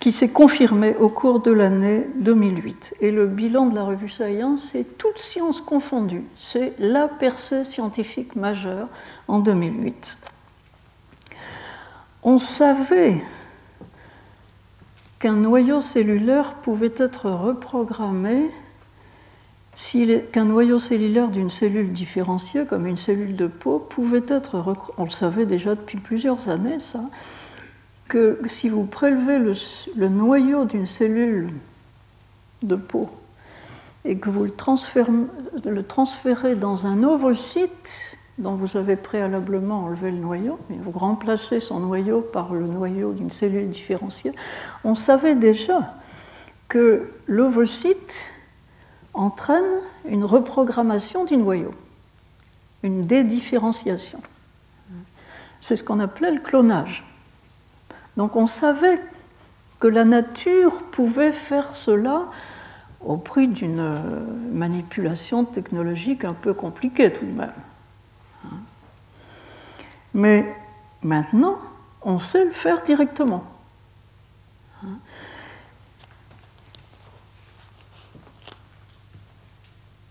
[0.00, 2.94] qui s'est confirmée au cours de l'année 2008.
[3.02, 6.24] Et le bilan de la revue Science, c'est toutes sciences confondues.
[6.40, 8.88] C'est la percée scientifique majeure
[9.28, 10.16] en 2008.
[12.22, 13.22] On savait
[15.18, 18.50] qu'un noyau cellulaire pouvait être reprogrammé
[20.32, 25.10] qu'un noyau cellulaire d'une cellule différenciée, comme une cellule de peau, pouvait être, on le
[25.10, 27.04] savait déjà depuis plusieurs années, ça,
[28.10, 31.48] que si vous prélevez le, noyau d'une cellule
[32.62, 33.08] de peau
[34.04, 34.52] et que vous le
[35.84, 41.78] transférez, dans un ovocyte dont vous avez préalablement enlevé le noyau, et vous remplacez son
[41.78, 44.32] noyau par le noyau d'une cellule différenciée,
[44.82, 45.94] on savait déjà
[46.68, 48.32] que l'ovocyte
[49.14, 49.62] entraîne
[50.08, 51.74] une reprogrammation du noyau,
[52.82, 54.20] une dédifférenciation.
[55.60, 57.04] C'est ce qu'on appelait le clonage.
[58.16, 59.00] Donc on savait
[59.78, 62.26] que la nature pouvait faire cela
[63.00, 63.98] au prix d'une
[64.52, 67.52] manipulation technologique un peu compliquée tout de même.
[70.12, 70.54] Mais
[71.02, 71.58] maintenant,
[72.02, 73.44] on sait le faire directement.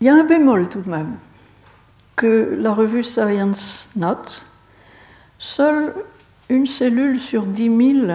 [0.00, 1.16] Il y a un bémol tout de même
[2.16, 4.46] que la revue Science note.
[5.38, 5.94] Seule
[6.50, 8.12] une cellule sur 10 000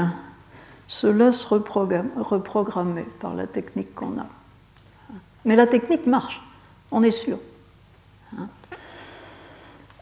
[0.88, 4.28] se laisse reprogrammer par la technique qu'on a.
[5.46, 6.42] Mais la technique marche,
[6.92, 7.40] on est sûr.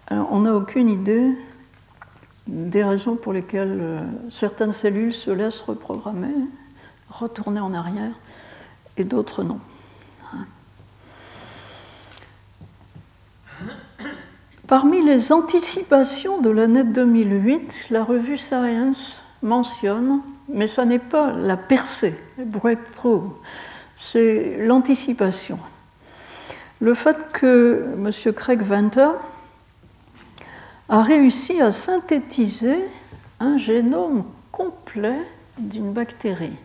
[0.10, 1.32] on n'a aucune idée
[2.48, 6.34] des raisons pour lesquelles euh, certaines cellules se laissent reprogrammer,
[7.10, 8.12] retourner en arrière,
[8.98, 9.60] et d'autres non.
[14.76, 21.58] Parmi les anticipations de l'année 2008, la revue Science mentionne, mais ce n'est pas la
[21.58, 23.34] percée, le breakthrough,
[23.96, 25.60] c'est l'anticipation.
[26.82, 28.34] Le fait que M.
[28.34, 29.12] Craig Venter
[30.90, 32.80] a réussi à synthétiser
[33.40, 35.20] un génome complet
[35.60, 36.58] d'une bactérie.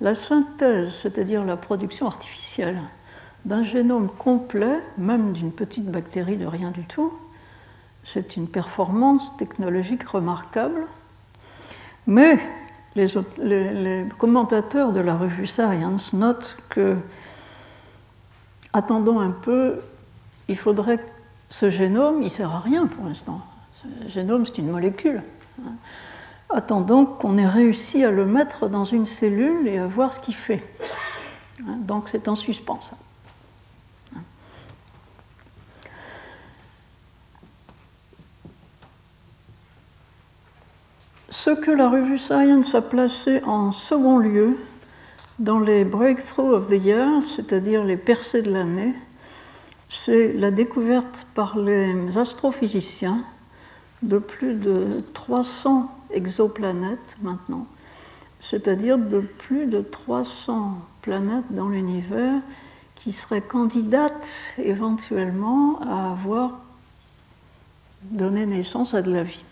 [0.00, 2.80] La synthèse, c'est-à-dire la production artificielle,
[3.46, 7.12] d'un génome complet, même d'une petite bactérie de rien du tout,
[8.02, 10.86] c'est une performance technologique remarquable.
[12.08, 12.38] Mais
[12.96, 16.96] les, commentateurs de la revue Science notent que,
[18.72, 19.80] attendons un peu,
[20.48, 20.98] il faudrait
[21.48, 23.40] ce génome, il ne sert à rien pour l'instant.
[23.80, 25.22] Ce génome, c'est une molécule.
[26.50, 30.34] Attendons qu'on ait réussi à le mettre dans une cellule et à voir ce qu'il
[30.34, 30.64] fait.
[31.60, 32.80] Donc c'est en suspens.
[41.46, 44.58] Ce que la revue Science a placé en second lieu
[45.38, 48.96] dans les Breakthroughs of the Year, c'est-à-dire les percées de l'année,
[49.88, 53.24] c'est la découverte par les astrophysiciens
[54.02, 57.68] de plus de 300 exoplanètes maintenant,
[58.40, 62.40] c'est-à-dire de plus de 300 planètes dans l'univers
[62.96, 66.58] qui seraient candidates éventuellement à avoir
[68.02, 69.44] donné naissance à de la vie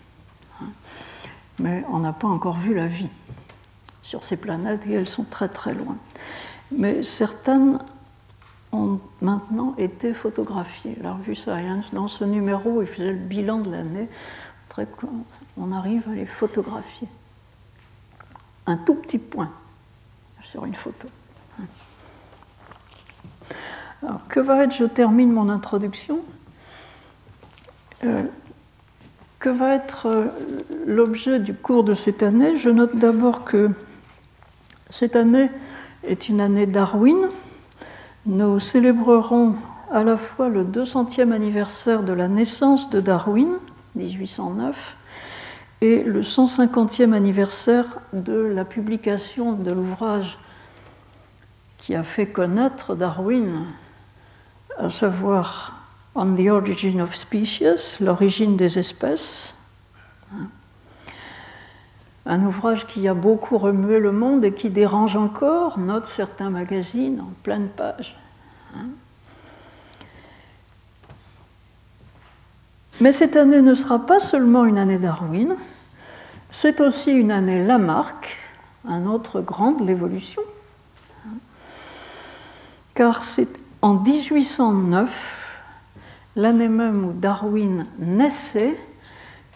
[1.59, 3.09] mais on n'a pas encore vu la vie
[4.01, 5.97] sur ces planètes et elles sont très très loin.
[6.71, 7.79] Mais certaines
[8.71, 10.97] ont maintenant été photographiées.
[11.01, 14.09] La revue Science, dans ce numéro, il faisait le bilan de l'année.
[15.57, 17.07] On arrive à les photographier.
[18.67, 19.51] Un tout petit point
[20.51, 21.07] sur une photo.
[24.03, 26.19] Alors, que va être, je termine mon introduction.
[28.03, 28.23] Euh,
[29.39, 30.25] que va être euh,
[30.85, 33.69] l'objet du cours de cette année Je note d'abord que
[34.89, 35.49] cette année
[36.03, 37.29] est une année Darwin.
[38.25, 39.55] Nous célébrerons
[39.91, 43.49] à la fois le 200e anniversaire de la naissance de Darwin,
[43.95, 44.97] 1809,
[45.81, 50.39] et le 150e anniversaire de la publication de l'ouvrage
[51.77, 53.65] qui a fait connaître Darwin,
[54.77, 55.74] à savoir
[56.17, 59.53] On the Origin of Species, l'origine des espèces.
[62.25, 67.19] Un ouvrage qui a beaucoup remué le monde et qui dérange encore, note certains magazines
[67.19, 68.15] en pleine page.
[73.01, 75.57] Mais cette année ne sera pas seulement une année Darwin,
[76.49, 78.37] c'est aussi une année Lamarck,
[78.87, 80.41] un autre grand de l'évolution.
[82.93, 85.44] Car c'est en 1809,
[86.35, 88.77] l'année même où Darwin naissait,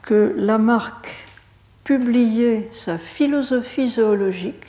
[0.04, 1.10] que Lamarck
[1.84, 4.66] publiait sa philosophie zoologique.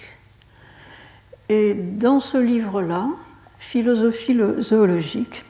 [1.48, 3.08] Et dans ce livre-là,
[3.58, 5.44] Philosophie zoologique,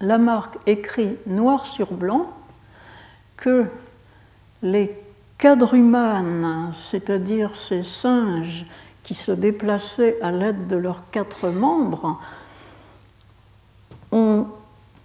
[0.00, 2.32] Lamarck écrit noir sur blanc
[3.36, 3.66] que
[4.62, 4.96] les
[5.38, 8.66] quadrumanes, c'est-à-dire ces singes
[9.02, 12.20] qui se déplaçaient à l'aide de leurs quatre membres,
[14.12, 14.46] ont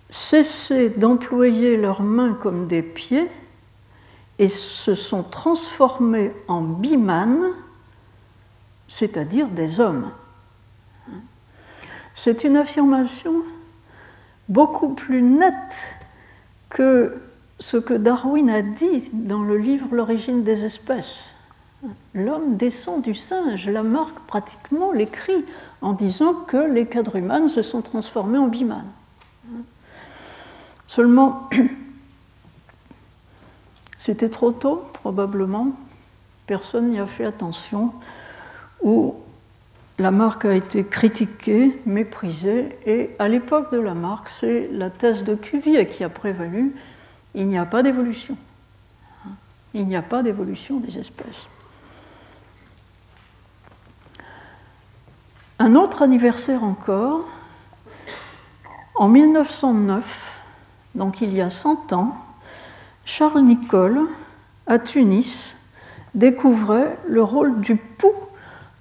[0.10, 3.30] cessé d'employer leurs mains comme des pieds
[4.40, 7.52] et se sont transformés en bimanes,
[8.88, 10.12] c'est-à-dire des hommes.
[12.14, 13.34] C'est une affirmation
[14.48, 15.94] beaucoup plus nette
[16.70, 17.22] que
[17.60, 21.24] ce que Darwin a dit dans le livre L'origine des espèces.
[22.14, 23.70] L'homme descend du singe.
[23.70, 25.46] Lamarck pratiquement l'écrit
[25.82, 28.92] en disant que les quadrumanes se sont transformés en bimanes.
[30.88, 31.50] Seulement,
[33.98, 35.72] c'était trop tôt, probablement.
[36.48, 37.94] Personne n'y a fait attention.
[38.82, 39.16] Ou
[39.98, 42.78] Lamarck a été critiqué, méprisé.
[42.86, 46.76] Et à l'époque de Lamarck, c'est la thèse de Cuvier qui a prévalu
[47.36, 48.38] il n'y a pas d'évolution.
[49.74, 51.50] Il n'y a pas d'évolution des espèces.
[55.60, 57.26] Un autre anniversaire encore,
[58.96, 60.35] en 1909,
[60.96, 62.18] donc il y a 100 ans,
[63.06, 64.02] Charles Nicolle,
[64.66, 65.58] à Tunis,
[66.16, 68.12] découvrait le rôle du pouls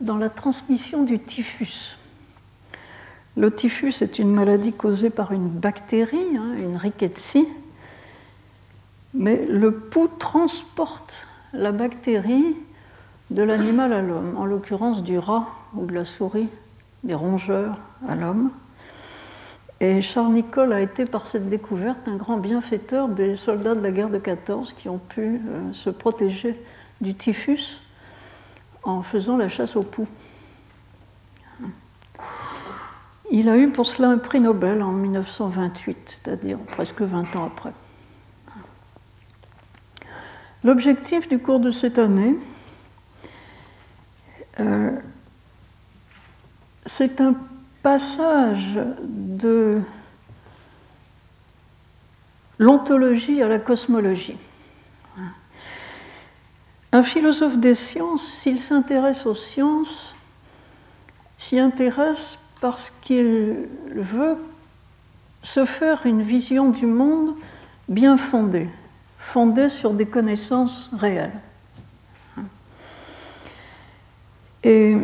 [0.01, 1.97] dans la transmission du typhus.
[3.37, 7.49] Le typhus est une maladie causée par une bactérie, hein, une rickettsie,
[9.13, 12.57] mais le pouls transporte la bactérie
[13.31, 16.49] de l'animal à l'homme, en l'occurrence du rat ou de la souris,
[17.03, 18.51] des rongeurs à l'homme.
[19.81, 23.91] Et Charles Nicolle a été par cette découverte un grand bienfaiteur des soldats de la
[23.91, 26.59] guerre de 14 qui ont pu euh, se protéger
[27.01, 27.83] du typhus
[28.83, 30.09] en faisant la chasse au pouls.
[33.31, 37.73] Il a eu pour cela un prix Nobel en 1928, c'est-à-dire presque 20 ans après.
[40.63, 42.37] L'objectif du cours de cette année,
[44.61, 44.93] euh,
[46.87, 47.35] c'est un
[47.85, 49.81] passage de
[52.59, 54.39] l'ontologie à la cosmologie.
[56.91, 60.17] Un philosophe des sciences, s'il s'intéresse aux sciences,
[61.39, 64.39] s'y intéresse parce qu'il veut
[65.45, 67.37] se faire une vision du monde
[67.89, 68.69] bien fondée
[69.25, 71.41] fondée sur des connaissances réelles.
[74.63, 74.97] Et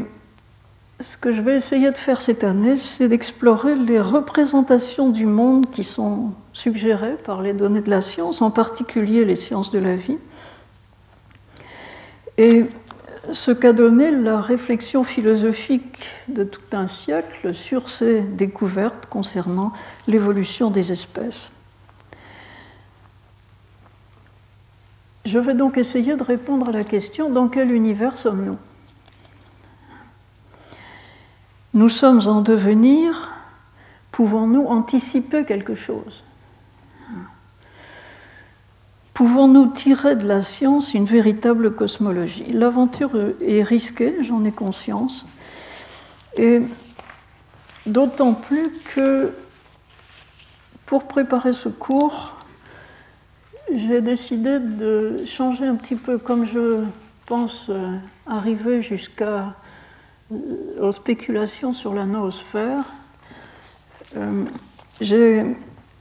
[1.01, 5.71] ce que je vais essayer de faire cette année, c'est d'explorer les représentations du monde
[5.71, 9.95] qui sont suggérées par les données de la science, en particulier les sciences de la
[9.95, 10.19] vie,
[12.37, 12.67] et
[13.33, 19.73] ce qu'a donné la réflexion philosophique de tout un siècle sur ces découvertes concernant
[20.07, 21.51] l'évolution des espèces.
[25.25, 28.57] Je vais donc essayer de répondre à la question dans quel univers sommes-nous?
[31.73, 33.31] Nous sommes en devenir,
[34.11, 36.25] pouvons-nous anticiper quelque chose?
[39.15, 42.53] Pouvons-nous tirer de la science une véritable cosmologie?
[42.53, 45.27] L'aventure est risquée, j'en ai conscience,
[46.37, 46.63] et
[47.87, 49.33] d'autant plus que
[50.87, 52.37] pour préparer ce cours,
[53.73, 56.83] j'ai décidé de changer un petit peu, comme je
[57.27, 59.55] pense euh, arriver jusqu'à
[60.81, 62.85] aux spéculations sur la noosphère.
[64.17, 64.45] Euh,
[65.01, 65.45] j'ai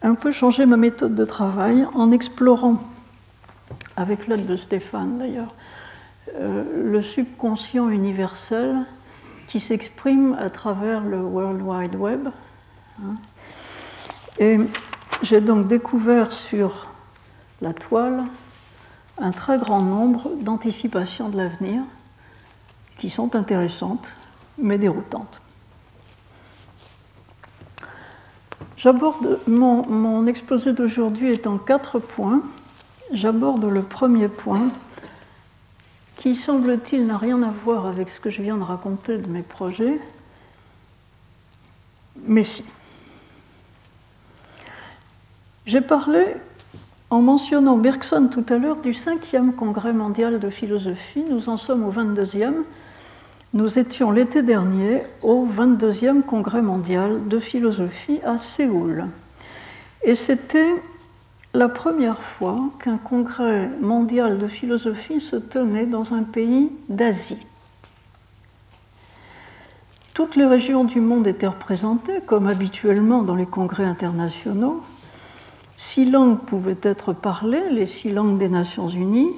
[0.02, 2.84] un peu changé ma méthode de travail en explorant,
[3.96, 5.54] avec l'aide de Stéphane d'ailleurs,
[6.38, 8.86] le subconscient universel
[9.50, 12.30] qui s'exprime à travers le World Wide Web.
[13.02, 13.16] Hein.
[14.38, 14.60] Et
[15.24, 16.94] j'ai donc découvert sur
[17.62, 18.26] la toile
[19.18, 21.82] un très grand nombre d'anticipations de l'avenir
[23.00, 24.16] qui sont intéressantes
[24.58, 25.40] mais déroutantes.
[28.78, 32.42] J'aborde mon, exposé d'aujourd'hui est en quatre points.
[33.12, 34.70] J'aborde le premier point
[36.16, 39.42] qui, semble-t-il, n'a rien à voir avec ce que je viens de raconter de mes
[39.42, 40.00] projets,
[42.26, 42.66] mais si.
[45.66, 46.36] J'ai parlé
[47.10, 51.84] En mentionnant Bergson tout à l'heure du 5e congrès mondial de philosophie, nous en sommes
[51.84, 52.64] au 22e.
[53.54, 59.08] Nous étions l'été dernier au 22e congrès mondial de philosophie à Séoul.
[60.04, 60.76] Et c'était
[61.56, 67.44] la première fois qu'un congrès mondial de philosophie se tenait dans un pays d'Asie.
[70.14, 74.84] Toutes les régions du monde étaient représentées, comme habituellement dans les congrès internationaux.
[75.76, 79.32] Six langues pouvaient être parlées, les six langues des Nations Unies.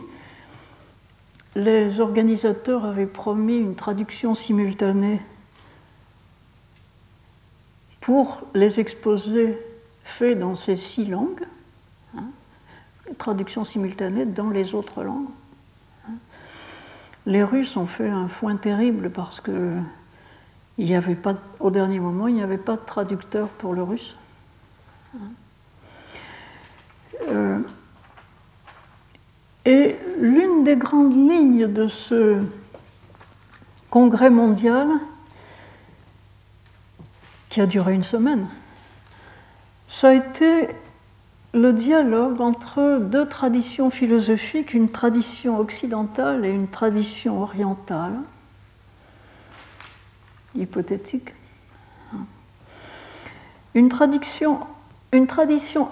[1.55, 5.21] Les organisateurs avaient promis une traduction simultanée
[7.99, 9.57] pour les exposés
[10.03, 11.45] faits dans ces six langues,
[12.17, 12.25] hein,
[13.17, 15.29] traduction simultanée dans les autres langues.
[16.07, 16.13] Hein.
[17.25, 19.77] Les Russes ont fait un foin terrible parce que
[21.59, 24.15] au dernier moment, il n'y avait pas de traducteur pour le russe.
[27.27, 27.59] Euh,
[29.65, 32.41] et l'une des grandes lignes de ce
[33.89, 34.87] congrès mondial,
[37.49, 38.47] qui a duré une semaine,
[39.87, 40.69] ça a été
[41.53, 48.13] le dialogue entre deux traditions philosophiques, une tradition occidentale et une tradition orientale.
[50.55, 51.33] Hypothétique.
[53.73, 54.59] Une tradition,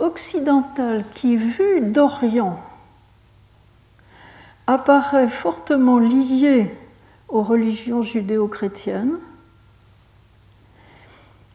[0.01, 2.61] occidentale qui, vue d'Orient,
[4.70, 6.70] apparaît fortement liée
[7.28, 9.17] aux religions judéo-chrétiennes,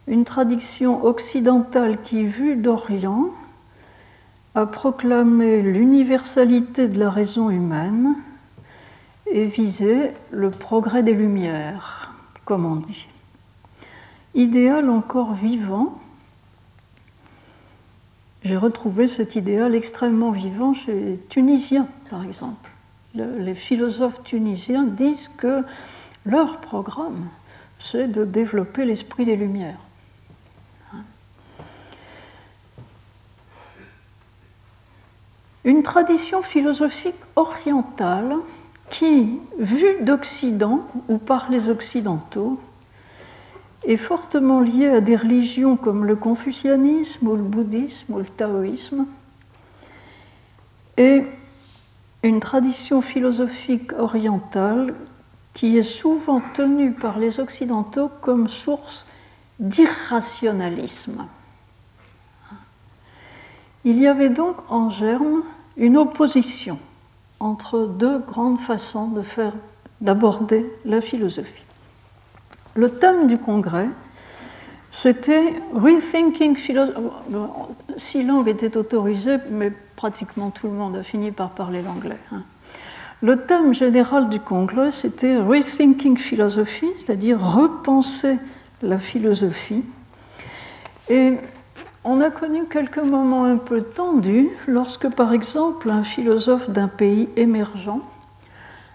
[0.09, 3.29] une tradition occidentale qui, vue d'Orient,
[4.57, 8.17] a proclamé l'universalité de la raison humaine
[9.31, 12.12] et visé le progrès des Lumières
[12.45, 13.09] comme on dit.
[14.35, 16.01] Idéal encore vivant,
[18.43, 22.74] j'ai retrouvé cet idéal extrêmement vivant chez les Tunisiens, par exemple.
[23.15, 25.62] Les philosophes tunisiens disent que
[26.27, 27.29] leur programme,
[27.79, 29.79] c'est de développer l'esprit des Lumières.
[35.65, 38.37] Une tradition philosophique orientale
[38.91, 42.61] qui, vu d'Occident ou par les Occidentaux,
[43.85, 49.07] est fortement lié à des religions comme le confucianisme ou le bouddhisme ou le taoïsme,
[50.97, 51.25] et
[52.25, 54.95] une tradition philosophique orientale
[55.53, 59.05] qui est souvent tenue par les Occidentaux comme source
[59.61, 61.27] d'irrationalisme.
[63.85, 65.43] Il y avait donc en germe
[65.77, 66.79] une opposition
[67.41, 69.53] entre deux grandes façons de faire,
[70.01, 71.64] d'aborder la philosophie.
[72.75, 73.91] Le thème du congrès,
[74.95, 77.01] c'était Rethinking Philosophy.
[77.97, 82.17] Six langues étaient autorisées, mais pratiquement tout le monde a fini par parler l'anglais.
[82.31, 82.45] Hein.
[83.21, 88.39] Le thème général du congrès, c'était Rethinking Philosophy, c'est-à-dire repenser
[88.83, 89.85] la philosophie.
[91.09, 91.33] Et
[92.05, 97.29] on a connu quelques moments un peu tendus lorsque, par exemple, un philosophe d'un pays
[97.35, 98.01] émergent,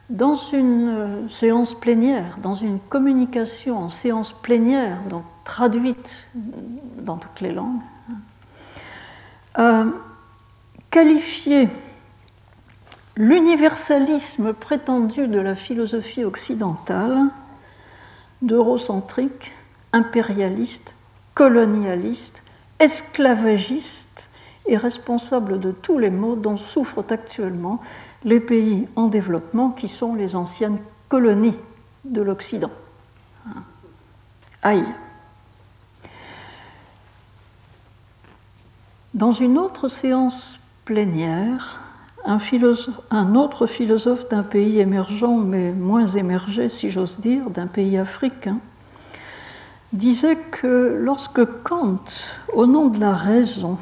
[0.09, 7.41] dans une euh, séance plénière, dans une communication en séance plénière, donc traduite dans toutes
[7.41, 7.81] les langues,
[9.55, 9.85] a
[10.91, 11.67] qualifié
[13.17, 17.25] l'universalisme prétendu de la philosophie occidentale
[18.43, 19.53] d'eurocentrique,
[19.91, 20.93] impérialiste,
[21.33, 22.43] colonialiste
[22.79, 24.29] esclavagiste
[24.67, 27.81] et responsable de tous les maux dont souffrent actuellement
[28.23, 30.77] les pays en développement qui sont les anciennes
[31.09, 31.59] colonies
[32.05, 32.71] de l'Occident.
[34.61, 34.85] Aïe.
[39.15, 41.81] Dans une autre séance plénière,
[42.25, 48.59] un, autre philosophe d'un pays émergent, mais moins émergé, si j'ose dire, d'un pays africain,
[49.93, 52.03] disait que lorsque Kant,
[52.53, 53.79] au nom de la raison,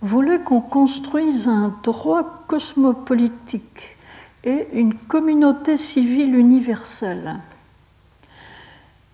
[0.00, 3.98] voulait qu'on construise un droit cosmopolitique
[4.44, 7.40] et une communauté civile universelle,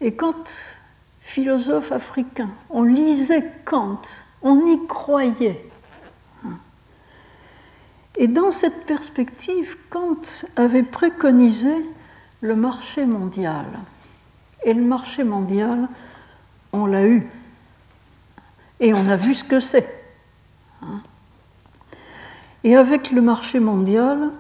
[0.01, 0.49] et quand,
[1.23, 4.01] philosophe africain, on lisait Kant,
[4.43, 5.65] on y croyait.
[8.17, 10.21] Et dans cette perspective, Kant
[10.57, 11.75] avait préconisé
[12.41, 13.67] le marché mondial.
[14.65, 15.89] Et le marché mondial,
[16.73, 17.29] on l'a eu.
[18.81, 19.89] Et on a vu ce que c'est.
[22.65, 24.31] Et avec le marché mondial,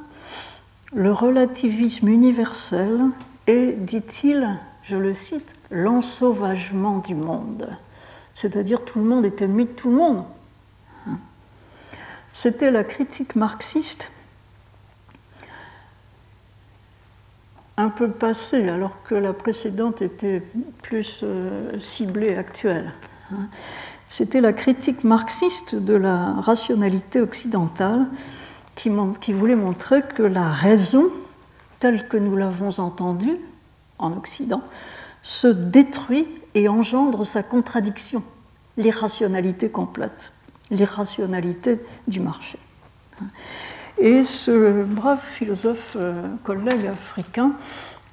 [0.92, 3.00] le relativisme universel
[3.46, 7.76] est, dit-il, je le cite, l'ensauvagement du monde.
[8.40, 10.24] C'est-à-dire tout le monde est ennemi de tout le monde.
[12.32, 14.12] C'était la critique marxiste
[17.76, 20.40] un peu passée, alors que la précédente était
[20.82, 22.94] plus euh, ciblée, actuelle.
[24.06, 28.06] C'était la critique marxiste de la rationalité occidentale
[28.76, 31.06] qui voulait montrer que la raison,
[31.80, 33.38] telle que nous l'avons entendue
[33.98, 34.62] en Occident,
[35.22, 36.28] se détruit
[36.58, 38.24] et engendre sa contradiction,
[38.76, 40.32] l'irrationalité complète,
[40.72, 41.78] l'irrationalité
[42.08, 42.58] du marché.
[43.98, 47.52] Et ce brave philosophe euh, collègue africain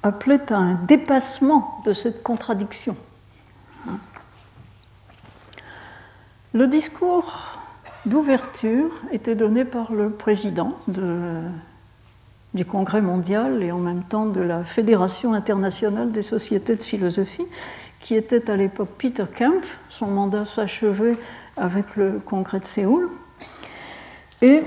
[0.04, 2.96] appelait à un dépassement de cette contradiction.
[6.52, 7.58] Le discours
[8.06, 10.78] d'ouverture était donné par le président
[12.54, 17.46] du Congrès mondial et en même temps de la Fédération internationale des sociétés de philosophie,
[18.06, 19.64] qui était à l'époque Peter Kemp.
[19.88, 21.16] Son mandat s'achevait
[21.56, 23.10] avec le Congrès de Séoul.
[24.42, 24.62] Et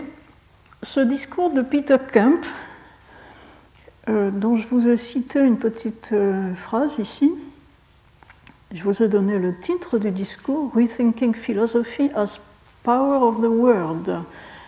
[0.84, 2.46] ce discours de Peter Kemp,
[4.10, 7.32] euh, dont je vous ai cité une petite euh, phrase ici,
[8.74, 12.42] je vous ai donné le titre du discours Rethinking Philosophy as
[12.84, 14.20] Power of the World.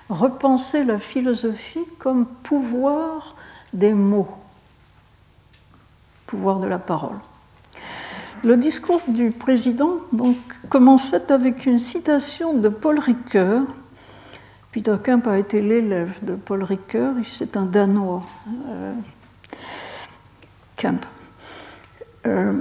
[0.10, 3.36] Repenser la philosophie comme pouvoir
[3.74, 4.30] des mots,
[6.26, 7.20] pouvoir de la parole.
[8.44, 9.98] Le discours du président
[10.70, 13.62] commençait avec une citation de Paul Ricoeur,
[14.72, 18.24] Peter Kemp a été l'élève de Paul Ricoeur, c'est un Danois.
[18.68, 18.94] Euh,
[20.78, 21.06] Kemp.
[22.26, 22.54] Euh,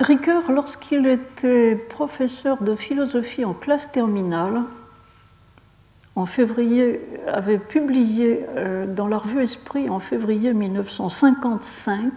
[0.00, 4.64] Ricoeur, lorsqu'il était professeur de philosophie en classe terminale,
[6.16, 12.12] en février, avait publié euh, dans la revue Esprit en février 1955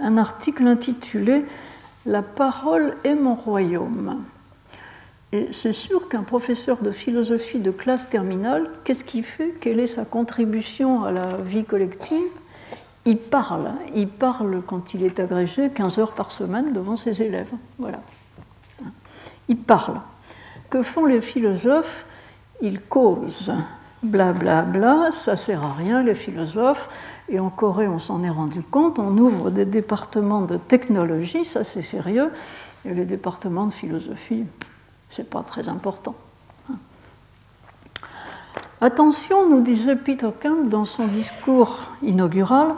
[0.00, 1.44] un article intitulé
[2.06, 4.22] La parole est mon royaume.
[5.32, 9.54] Et c'est sûr qu'un professeur de philosophie de classe terminale, qu'est-ce qu'il fait?
[9.60, 12.30] Quelle est sa contribution à la vie collective?
[13.04, 13.72] Il parle.
[13.94, 17.52] Il parle quand il est agrégé 15 heures par semaine devant ses élèves.
[17.78, 18.00] Voilà.
[19.48, 20.00] Il parle.
[20.70, 22.04] Que font les philosophes?
[22.60, 23.52] Ils causent.
[24.02, 26.88] Bla bla bla, ça sert à rien les philosophes.
[27.28, 28.98] Et en Corée, on s'en est rendu compte.
[28.98, 32.30] On ouvre des départements de technologie, ça c'est sérieux.
[32.84, 34.44] Et les départements de philosophie,
[35.10, 36.14] c'est pas très important.
[38.80, 42.74] Attention, nous disait Peter Kemp dans son discours inaugural,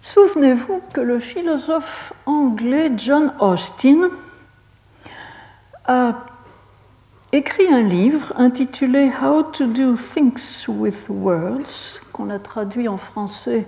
[0.00, 4.10] souvenez-vous que le philosophe anglais John Austin
[5.86, 6.26] a
[7.30, 13.66] écrit un livre intitulé How to do things with words, qu'on a traduit en français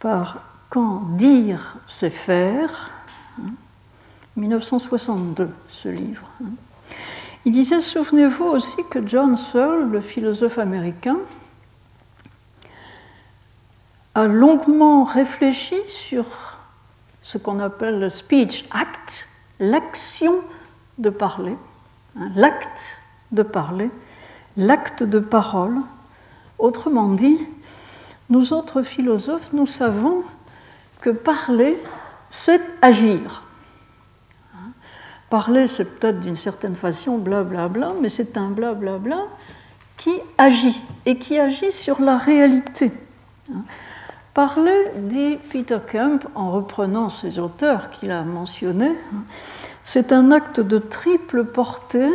[0.00, 2.90] par Quand dire c'est faire
[4.36, 6.28] 1962, ce livre.
[7.46, 11.16] Il disait, souvenez-vous aussi que John Searle, le philosophe américain,
[14.14, 16.26] a longuement réfléchi sur
[17.22, 20.40] ce qu'on appelle le speech act, l'action
[20.98, 21.56] de parler,
[22.18, 23.00] hein, l'acte
[23.32, 23.90] de parler,
[24.58, 25.76] l'acte de parole.
[26.58, 27.38] Autrement dit,
[28.30, 30.22] nous autres philosophes, nous savons
[31.00, 31.76] que parler,
[32.30, 33.42] c'est agir.
[35.30, 39.22] Parler, c'est peut-être d'une certaine façon blablabla, bla, bla, mais c'est un blablabla bla,
[39.96, 42.92] qui agit et qui agit sur la réalité.
[44.34, 48.94] Parler, dit Peter Kemp en reprenant ces auteurs qu'il a mentionnés,
[49.82, 52.10] c'est un acte de triple portée,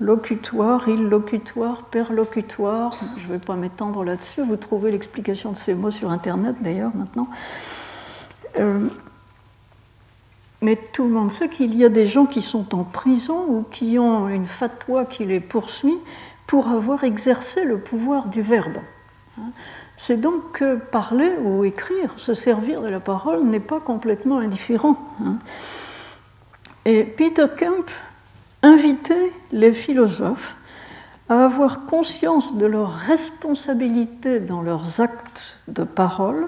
[0.00, 2.98] locutoire, illocutoire, perlocutoire.
[3.16, 6.94] Je ne vais pas m'étendre là-dessus, vous trouvez l'explication de ces mots sur Internet d'ailleurs
[6.94, 7.28] maintenant.
[8.58, 8.88] Euh,
[10.62, 13.64] mais tout le monde sait qu'il y a des gens qui sont en prison ou
[13.70, 15.98] qui ont une fatwa qui les poursuit
[16.46, 18.78] pour avoir exercé le pouvoir du verbe.
[19.96, 24.96] C'est donc que parler ou écrire, se servir de la parole, n'est pas complètement indifférent.
[26.84, 27.90] Et Peter Kemp
[28.62, 30.56] invitait les philosophes
[31.28, 36.46] à avoir conscience de leur responsabilité dans leurs actes de parole,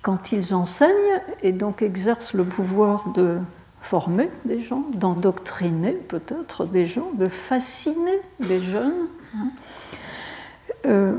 [0.00, 3.38] quand ils enseignent et donc exercent le pouvoir de
[3.80, 9.08] former des gens, d'endoctriner peut-être des gens, de fasciner des jeunes.
[10.86, 11.14] Euh,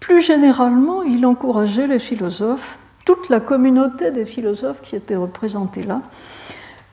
[0.00, 6.02] plus généralement, il encourageait les philosophes, toute la communauté des philosophes qui étaient représentés là,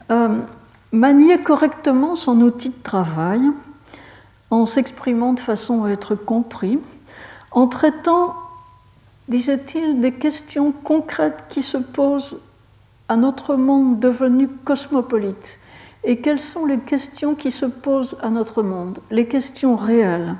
[0.10, 0.30] à
[0.92, 3.42] manier correctement son outil de travail
[4.50, 6.80] en s'exprimant de façon à être compris,
[7.52, 8.36] en traitant
[9.28, 12.42] disait-il, des questions concrètes qui se posent
[13.08, 15.60] à notre monde devenu cosmopolite,
[16.04, 20.36] et quelles sont les questions qui se posent à notre monde, les questions réelles.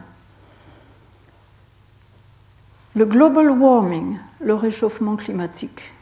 [2.96, 5.94] Le global warming, le réchauffement climatique.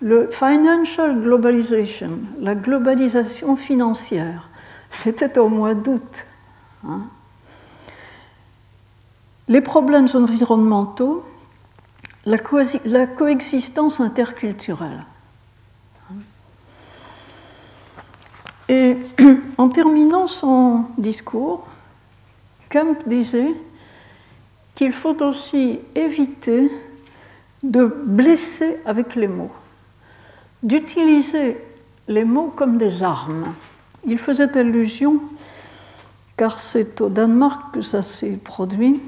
[0.00, 4.50] Le financial globalization, la globalisation financière,
[4.90, 6.26] c'était au mois d'août.
[6.86, 7.02] Hein.
[9.48, 11.24] Les problèmes environnementaux,
[12.24, 12.36] la,
[12.84, 15.06] la coexistence interculturelle.
[18.68, 18.96] Et
[19.58, 21.68] en terminant son discours,
[22.68, 23.54] Kemp disait
[24.74, 26.70] qu'il faut aussi éviter
[27.62, 29.52] de blesser avec les mots,
[30.62, 31.56] d'utiliser
[32.08, 33.54] les mots comme des armes.
[34.04, 35.20] Il faisait allusion,
[36.36, 39.00] car c'est au Danemark que ça s'est produit,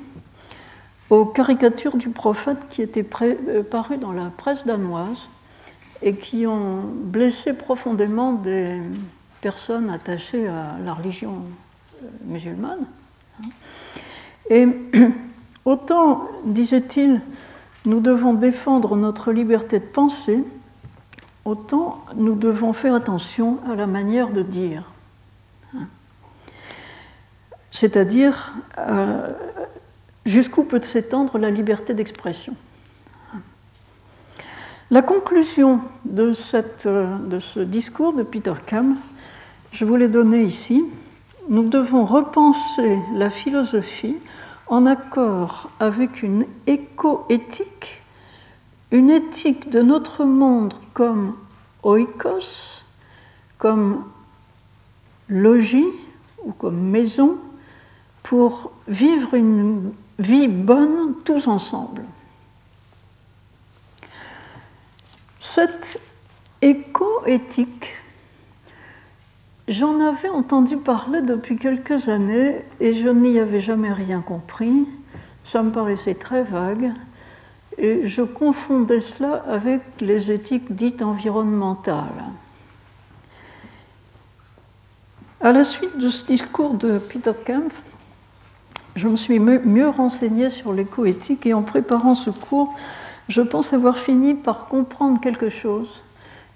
[1.10, 5.28] aux caricatures du prophète qui étaient euh, parues dans la presse danoise
[6.02, 8.80] et qui ont blessé profondément des
[9.40, 11.42] personnes attachées à la religion
[12.02, 12.86] euh, musulmane.
[14.50, 14.66] Et
[15.64, 17.20] autant, disait-il,
[17.84, 20.44] nous devons défendre notre liberté de penser,
[21.48, 24.84] autant nous devons faire attention à la manière de dire.
[27.70, 29.32] C'est-à-dire euh,
[30.24, 32.54] jusqu'où peut s'étendre la liberté d'expression.
[34.90, 36.32] La conclusion de,
[37.28, 38.96] de, ce discours de Peter Kam,
[39.70, 40.84] je vous l'ai donné ici.
[41.50, 44.16] Nous devons repenser la philosophie
[44.66, 48.02] en accord avec une éco-éthique,
[48.90, 51.36] une éthique de notre monde comme
[51.82, 52.84] oikos,
[53.58, 54.04] comme
[55.28, 55.86] logis
[56.44, 57.38] ou comme maison,
[58.22, 62.02] pour vivre une vie bonne tous ensemble.
[65.38, 66.00] Cette
[66.62, 67.94] éco-éthique,
[69.68, 74.86] j'en avais entendu parler depuis quelques années et je n'y avais jamais rien compris.
[75.44, 76.92] Ça me paraissait très vague
[77.78, 82.24] et je confondais cela avec les éthiques dites environnementales.
[85.40, 87.80] À la suite de ce discours de Peter Kempf,
[88.96, 92.74] je me suis mieux renseignée sur l'éco-éthique et en préparant ce cours,
[93.28, 96.02] je pense avoir fini par comprendre quelque chose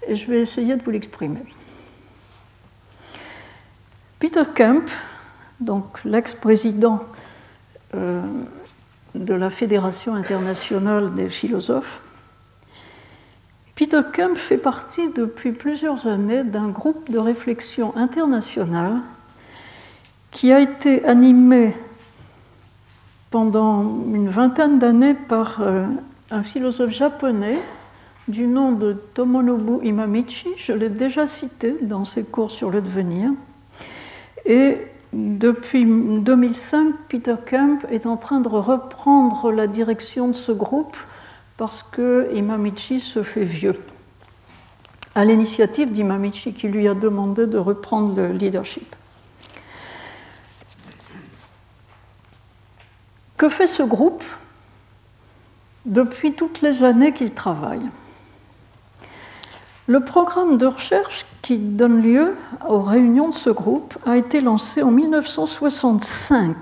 [0.05, 1.43] et je vais essayer de vous l'exprimer.
[4.19, 4.89] Peter Kemp,
[5.61, 7.03] donc l'ex-président
[7.95, 8.21] euh,
[9.15, 12.01] de la Fédération internationale des philosophes,
[13.75, 18.99] Peter Kemp fait partie depuis plusieurs années d'un groupe de réflexion internationale
[20.31, 21.73] qui a été animé
[23.31, 25.87] pendant une vingtaine d'années par euh,
[26.29, 27.57] un philosophe japonais
[28.27, 30.49] du nom de Tomonobu Imamichi.
[30.55, 33.31] Je l'ai déjà cité dans ses cours sur le devenir.
[34.45, 34.77] Et
[35.13, 40.97] depuis 2005, Peter Kemp est en train de reprendre la direction de ce groupe
[41.55, 43.79] parce que Imamichi se fait vieux.
[45.13, 48.95] À l'initiative d'Imamichi qui lui a demandé de reprendre le leadership.
[53.37, 54.23] Que fait ce groupe
[55.85, 57.87] depuis toutes les années qu'il travaille?
[59.87, 62.35] Le programme de recherche qui donne lieu
[62.69, 66.55] aux réunions de ce groupe a été lancé en 1965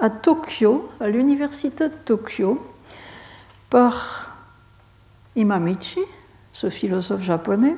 [0.00, 2.60] à Tokyo, à l'université de Tokyo,
[3.70, 4.36] par
[5.36, 6.00] Imamichi,
[6.50, 7.76] ce philosophe japonais.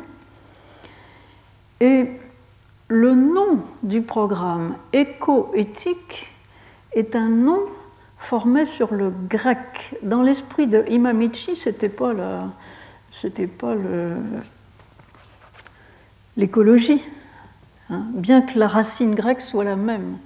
[1.80, 2.06] Et
[2.88, 6.32] le nom du programme éco-éthique
[6.92, 7.60] est un nom
[8.16, 9.94] formé sur le grec.
[10.02, 12.14] Dans l'esprit de Imamichi, c'était pas
[13.20, 13.74] c'était pas
[16.36, 17.04] l'écologie,
[17.88, 20.18] hein, bien que la racine grecque soit la même.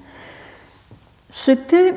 [1.29, 1.95] C'était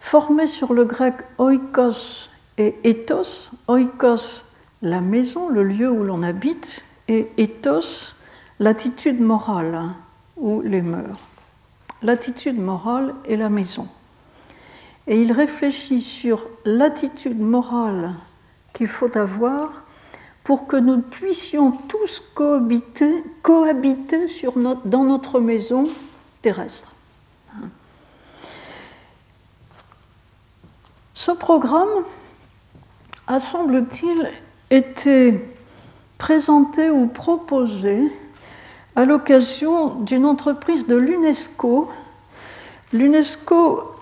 [0.00, 3.50] formé sur le grec oikos et ethos.
[3.66, 4.44] Oikos,
[4.82, 8.14] la maison, le lieu où l'on habite, et ethos,
[8.60, 9.96] l'attitude morale hein,
[10.36, 11.18] ou les mœurs.
[12.02, 13.88] L'attitude morale et la maison
[15.06, 18.14] et il réfléchit sur l'attitude morale
[18.74, 19.70] qu'il faut avoir
[20.42, 23.24] pour que nous puissions tous cohabiter,
[24.84, 25.88] dans notre maison
[26.42, 26.92] terrestre.
[31.14, 32.04] Ce programme
[33.26, 34.30] a, semble-t-il,
[34.70, 35.40] été
[36.18, 38.12] présenté ou proposé
[38.96, 41.88] à l'occasion d'une entreprise de l'UNESCO.
[42.92, 43.93] L'UNESCO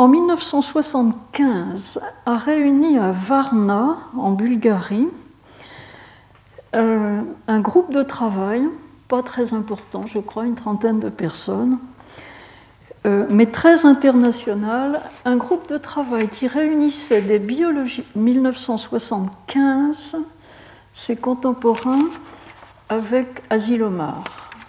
[0.00, 5.08] en 1975, a réuni à Varna, en Bulgarie,
[6.74, 8.62] euh, un groupe de travail
[9.08, 11.78] pas très important, je crois, une trentaine de personnes,
[13.06, 20.16] euh, mais très international, un groupe de travail qui réunissait des biologies 1975,
[20.92, 22.08] ses contemporains,
[22.88, 24.24] avec Asilomar.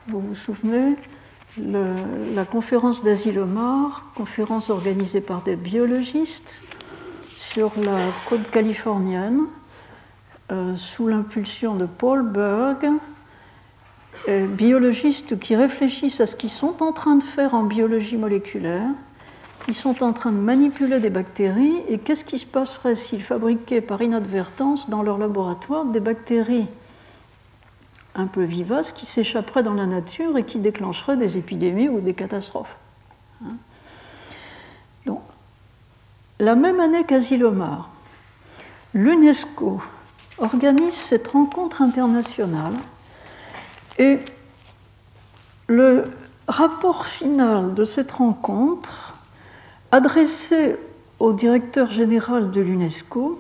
[0.09, 0.97] Vous vous souvenez?
[1.58, 6.62] La conférence d'Asilomar, conférence organisée par des biologistes
[7.38, 7.97] sur la
[8.30, 9.41] côte californienne,
[10.52, 12.88] euh, sous l'impulsion de Paul Berg,
[14.28, 18.88] biologistes qui réfléchissent à ce qu'ils sont en train de faire en biologie moléculaire.
[19.68, 23.82] Ils sont en train de manipuler des bactéries et qu'est-ce qui se passerait s'ils fabriquaient
[23.82, 26.68] par inadvertance dans leur laboratoire des bactéries?
[28.22, 32.13] Un peu vivaces qui s'échapperaient dans la nature et qui déclencheraient des épidémies ou des
[32.13, 32.76] catastrophes.
[33.43, 33.55] Hein.
[35.05, 35.22] Donc,
[36.39, 37.89] la même année qu'Asilomar,
[38.93, 39.82] l'UNESCO
[40.38, 42.74] organise cette rencontre internationale
[43.97, 44.19] et
[45.67, 46.05] le
[46.47, 49.15] rapport final de cette rencontre,
[49.91, 50.78] adressé
[51.19, 53.39] au directeur général de l'UNESCO,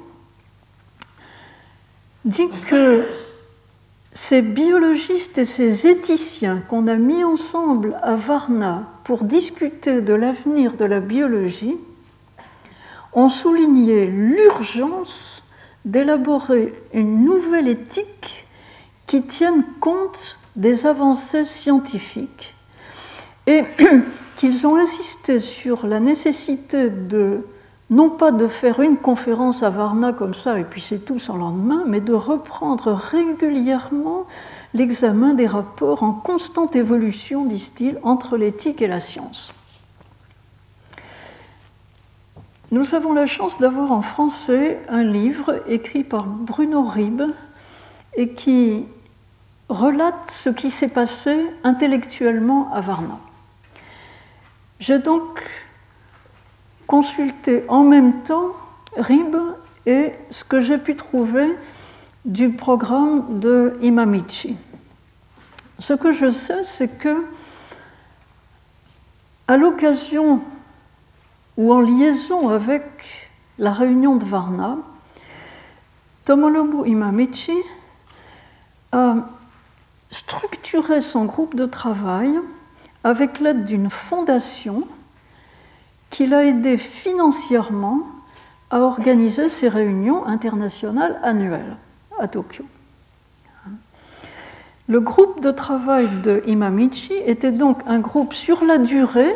[2.25, 3.05] dit que
[4.13, 10.75] ces biologistes et ces éthiciens qu'on a mis ensemble à Varna pour discuter de l'avenir
[10.75, 11.77] de la biologie
[13.13, 15.43] ont souligné l'urgence
[15.85, 18.45] d'élaborer une nouvelle éthique
[19.07, 22.55] qui tienne compte des avancées scientifiques
[23.47, 23.63] et
[24.37, 27.45] qu'ils ont insisté sur la nécessité de
[27.91, 31.35] non pas de faire une conférence à Varna comme ça et puis c'est tout sans
[31.35, 34.25] lendemain, mais de reprendre régulièrement
[34.73, 39.53] l'examen des rapports en constante évolution, disent-ils, entre l'éthique et la science.
[42.71, 47.33] Nous avons la chance d'avoir en français un livre écrit par Bruno Ribes
[48.15, 48.85] et qui
[49.67, 53.19] relate ce qui s'est passé intellectuellement à Varna.
[54.79, 55.43] J'ai donc
[56.91, 58.51] consulté en même temps
[58.97, 59.37] Rib
[59.85, 61.57] et ce que j'ai pu trouver
[62.25, 64.57] du programme de Imamichi.
[65.79, 67.25] Ce que je sais, c'est que
[69.47, 70.41] à l'occasion
[71.55, 74.75] ou en liaison avec la réunion de Varna,
[76.25, 77.55] Tomonobu Imamichi
[78.91, 79.15] a
[80.09, 82.37] structurer son groupe de travail
[83.05, 84.85] avec l'aide d'une fondation
[86.11, 88.01] qui l'a aidé financièrement
[88.69, 91.77] à organiser ses réunions internationales annuelles
[92.19, 92.65] à Tokyo.
[94.87, 99.35] Le groupe de travail de Imamichi était donc un groupe sur la durée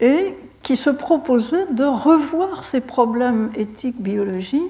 [0.00, 4.62] et qui se proposait de revoir ces problèmes éthiques biologie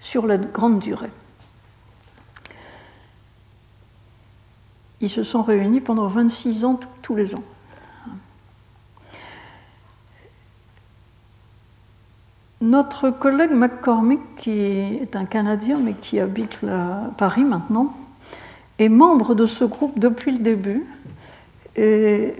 [0.00, 1.10] sur la grande durée.
[5.00, 7.42] Ils se sont réunis pendant 26 ans tous les ans.
[12.64, 16.60] Notre collègue McCormick, qui est un Canadien mais qui habite
[17.18, 17.94] Paris maintenant,
[18.78, 20.86] est membre de ce groupe depuis le début.
[21.76, 22.32] Et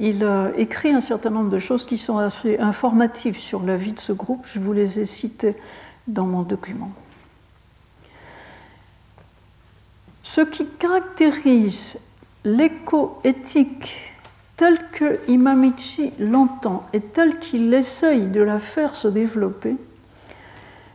[0.00, 3.92] il a écrit un certain nombre de choses qui sont assez informatives sur la vie
[3.92, 4.44] de ce groupe.
[4.46, 5.54] Je vous les ai citées
[6.08, 6.90] dans mon document.
[10.24, 12.00] Ce qui caractérise
[12.44, 14.12] l'éco-éthique
[14.56, 19.76] telle que Imamichi l'entend et telle qu'il essaye de la faire se développer,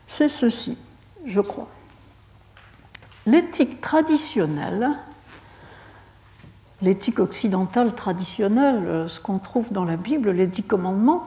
[0.07, 0.77] c'est ceci,
[1.25, 1.69] je crois.
[3.25, 4.89] L'éthique traditionnelle,
[6.81, 11.23] l'éthique occidentale traditionnelle, ce qu'on trouve dans la Bible, les dix commandements,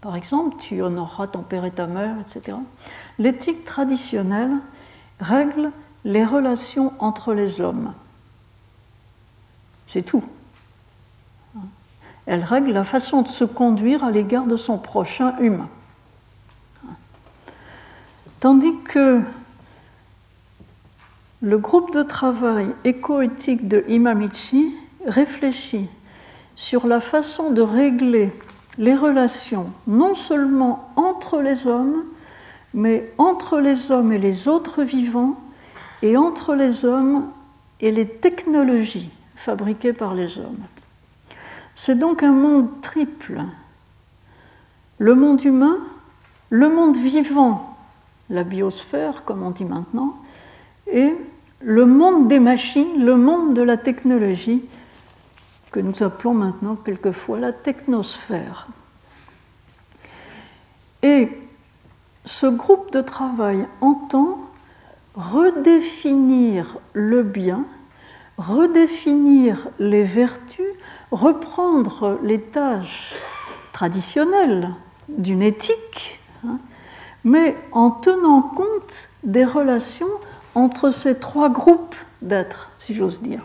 [0.00, 2.56] par exemple, tu honoreras ton père et ta mère, etc.
[3.18, 4.52] L'éthique traditionnelle
[5.20, 5.72] règle
[6.04, 7.92] les relations entre les hommes.
[9.86, 10.24] C'est tout.
[12.26, 15.68] Elle règle la façon de se conduire à l'égard de son prochain humain.
[18.40, 19.20] Tandis que
[21.40, 24.74] le groupe de travail éco-éthique de Imamichi
[25.06, 25.88] réfléchit
[26.54, 28.32] sur la façon de régler
[28.78, 32.04] les relations non seulement entre les hommes,
[32.74, 35.36] mais entre les hommes et les autres vivants
[36.02, 37.30] et entre les hommes
[37.80, 40.64] et les technologies fabriquées par les hommes.
[41.78, 43.42] C'est donc un monde triple.
[44.96, 45.76] Le monde humain,
[46.48, 47.76] le monde vivant,
[48.30, 50.16] la biosphère comme on dit maintenant,
[50.90, 51.14] et
[51.60, 54.64] le monde des machines, le monde de la technologie,
[55.70, 58.68] que nous appelons maintenant quelquefois la technosphère.
[61.02, 61.28] Et
[62.24, 64.38] ce groupe de travail entend
[65.14, 67.66] redéfinir le bien
[68.38, 70.66] redéfinir les vertus,
[71.10, 73.14] reprendre les tâches
[73.72, 74.70] traditionnelles
[75.08, 76.58] d'une éthique, hein,
[77.24, 80.10] mais en tenant compte des relations
[80.54, 83.42] entre ces trois groupes d'êtres, si j'ose dire.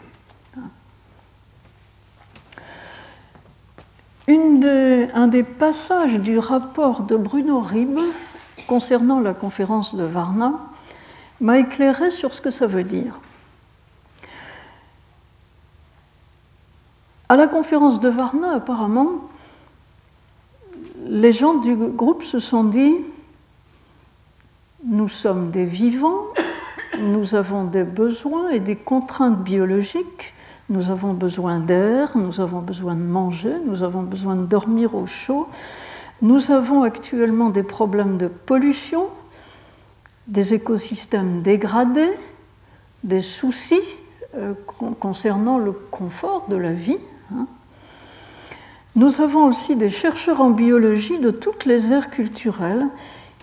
[5.14, 8.00] un des passages du rapport de Bruno Ribes
[8.68, 10.54] concernant la conférence de Varna
[11.40, 13.20] m'a éclairé sur ce que ça veut dire.
[17.32, 19.30] À la conférence de Varna, apparemment,
[21.08, 22.94] les gens du groupe se sont dit
[24.84, 26.26] nous sommes des vivants,
[27.00, 30.34] nous avons des besoins et des contraintes biologiques,
[30.68, 35.06] nous avons besoin d'air, nous avons besoin de manger, nous avons besoin de dormir au
[35.06, 35.48] chaud,
[36.22, 39.08] nous avons actuellement des problèmes de pollution,
[40.28, 42.12] des écosystèmes dégradés,
[43.06, 43.80] des soucis
[44.36, 44.54] euh,
[45.00, 46.98] concernant le confort de la vie.
[47.34, 47.48] Hein.
[48.96, 52.88] Nous avons aussi des chercheurs en biologie de toutes les aires culturelles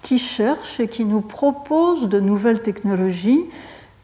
[0.03, 3.45] qui cherchent et qui nous proposent de nouvelles technologies,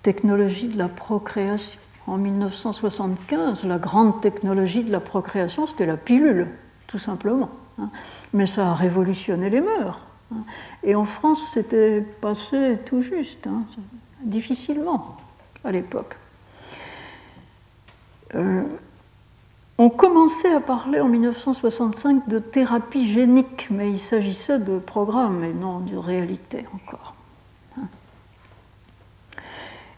[0.02, 1.80] technologies de la procréation.
[2.06, 6.48] En 1975, la grande technologie de la procréation, c'était la pilule,
[6.86, 7.50] tout simplement.
[7.78, 7.90] Hein.
[8.32, 10.02] Mais ça a révolutionné les mœurs.
[10.32, 10.44] Hein.
[10.82, 13.48] Et en France, c'était passé tout juste,
[14.22, 15.16] difficilement
[15.62, 16.16] à l'époque.
[18.34, 18.62] Euh,
[19.76, 25.52] on commençait à parler en 1965 de thérapie génique, mais il s'agissait de programme et
[25.52, 27.14] non de réalité encore.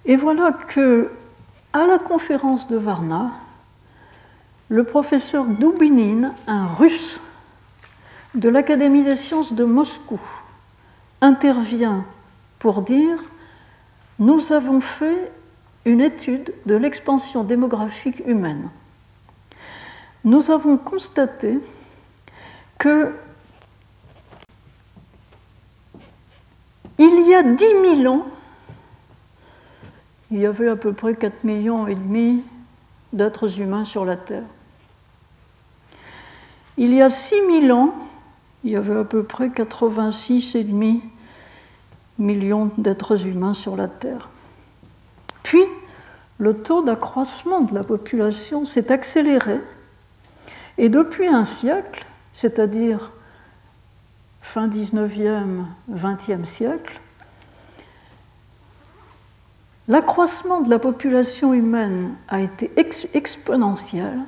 [0.06, 1.10] Et voilà que,
[1.72, 3.32] à la conférence de Varna,
[4.68, 7.20] le professeur Dubinin, un russe
[8.34, 10.20] de l'Académie des sciences de Moscou,
[11.20, 12.04] intervient
[12.58, 13.18] pour dire
[14.18, 15.32] Nous avons fait
[15.84, 18.70] une étude de l'expansion démographique humaine
[20.24, 21.58] nous avons constaté
[22.78, 23.14] que
[26.98, 27.64] il y a 10
[28.02, 28.26] 000 ans,
[30.30, 32.42] il y avait à peu près 4 millions et demi
[33.12, 34.44] d'êtres humains sur la Terre.
[36.78, 37.94] Il y a 6 000 ans,
[38.64, 41.00] il y avait à peu près 86,5
[42.18, 44.28] millions d'êtres humains sur la Terre.
[45.42, 45.62] Puis,
[46.38, 49.60] le taux d'accroissement de la population s'est accéléré
[50.78, 53.12] et depuis un siècle, c'est-à-dire
[54.40, 57.00] fin 19e, 20e siècle,
[59.88, 62.70] l'accroissement de la population humaine a été
[63.14, 64.18] exponentiel,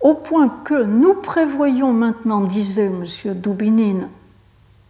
[0.00, 3.04] au point que nous prévoyons maintenant, disait M.
[3.34, 4.08] Dubinin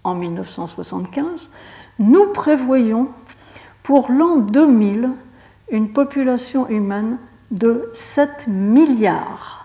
[0.04, 1.50] en 1975,
[1.98, 3.08] nous prévoyons
[3.82, 5.10] pour l'an 2000
[5.70, 7.18] une population humaine
[7.50, 9.55] de 7 milliards.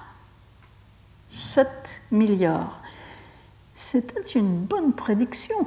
[1.32, 2.82] 7 milliards.
[3.74, 5.66] C'était une bonne prédiction.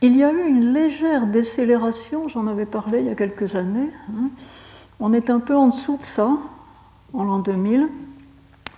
[0.00, 3.90] Il y a eu une légère décélération, j'en avais parlé il y a quelques années.
[4.10, 4.30] Hein.
[5.00, 6.30] On est un peu en dessous de ça,
[7.12, 7.88] en l'an 2000.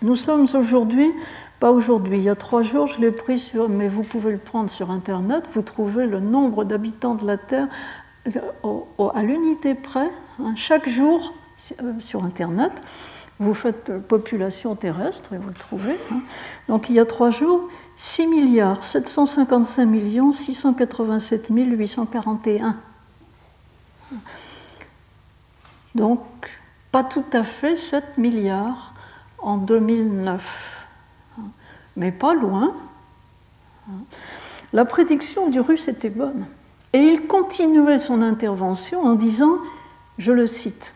[0.03, 1.11] Nous sommes aujourd'hui,
[1.61, 4.39] pas aujourd'hui, il y a trois jours, je l'ai pris sur, mais vous pouvez le
[4.39, 7.69] prendre sur Internet, vous trouvez le nombre d'habitants de la Terre
[8.27, 11.35] euh, à l'unité près, hein, chaque jour
[11.83, 12.73] euh, sur Internet.
[13.39, 15.97] Vous faites population terrestre et vous le trouvez.
[16.13, 16.21] Hein.
[16.69, 22.77] Donc il y a trois jours, 6 milliards 755 millions 687 841.
[25.95, 26.21] Donc
[26.93, 28.95] pas tout à fait 7 milliards
[29.39, 30.87] en 2009,
[31.97, 32.75] mais pas loin.
[34.73, 36.47] La prédiction du russe était bonne.
[36.93, 39.59] Et il continuait son intervention en disant,
[40.19, 40.95] je le cite,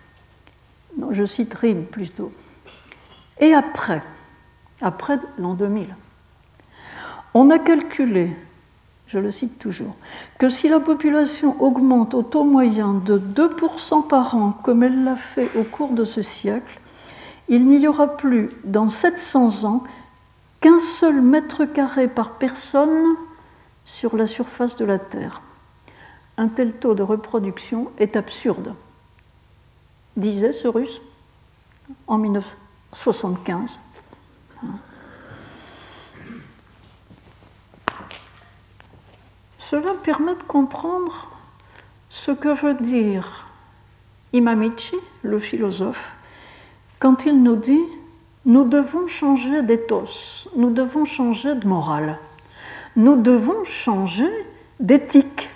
[1.10, 2.32] je cite Rime plutôt.
[3.38, 4.02] Et après,
[4.80, 5.94] après l'an 2000,
[7.34, 8.30] on a calculé,
[9.06, 9.96] je le cite toujours,
[10.38, 15.16] que si la population augmente au taux moyen de 2% par an, comme elle l'a
[15.16, 16.80] fait au cours de ce siècle,
[17.48, 19.84] il n'y aura plus dans 700 ans
[20.60, 23.16] qu'un seul mètre carré par personne
[23.84, 25.42] sur la surface de la Terre.
[26.36, 28.74] Un tel taux de reproduction est absurde
[30.16, 31.00] disait ce russe
[32.06, 33.80] en 1975.
[39.58, 41.30] Cela permet de comprendre
[42.08, 43.46] ce que veut dire
[44.32, 46.12] Imamichi, le philosophe,
[46.98, 47.80] quand il nous dit
[48.46, 52.18] nous devons changer d'éthos, nous devons changer de morale,
[52.96, 54.30] nous devons changer
[54.80, 55.50] d'éthique.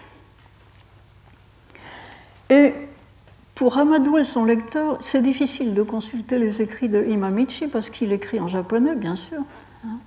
[2.50, 2.74] Et
[3.54, 8.40] pour amadouer son lecteur, c'est difficile de consulter les écrits de Imamichi parce qu'il écrit
[8.40, 9.38] en japonais, bien sûr.
[9.84, 9.98] Hein.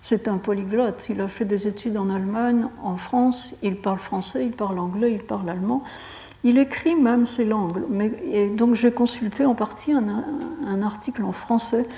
[0.00, 1.06] C'est un polyglotte.
[1.10, 3.54] Il a fait des études en Allemagne, en France.
[3.62, 5.82] Il parle français, il parle anglais, il parle allemand.
[6.44, 7.82] Il écrit même ces langues.
[8.54, 11.88] Donc j'ai consulté en partie un, article en français,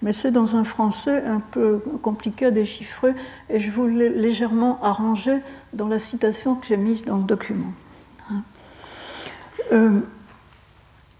[0.00, 3.14] mais c'est dans un français un peu compliqué à déchiffrer
[3.50, 5.38] et je vous l'ai légèrement arrangé
[5.74, 7.72] dans la citation que j'ai mise dans le document.
[8.30, 8.42] Hein.
[9.72, 10.00] Euh,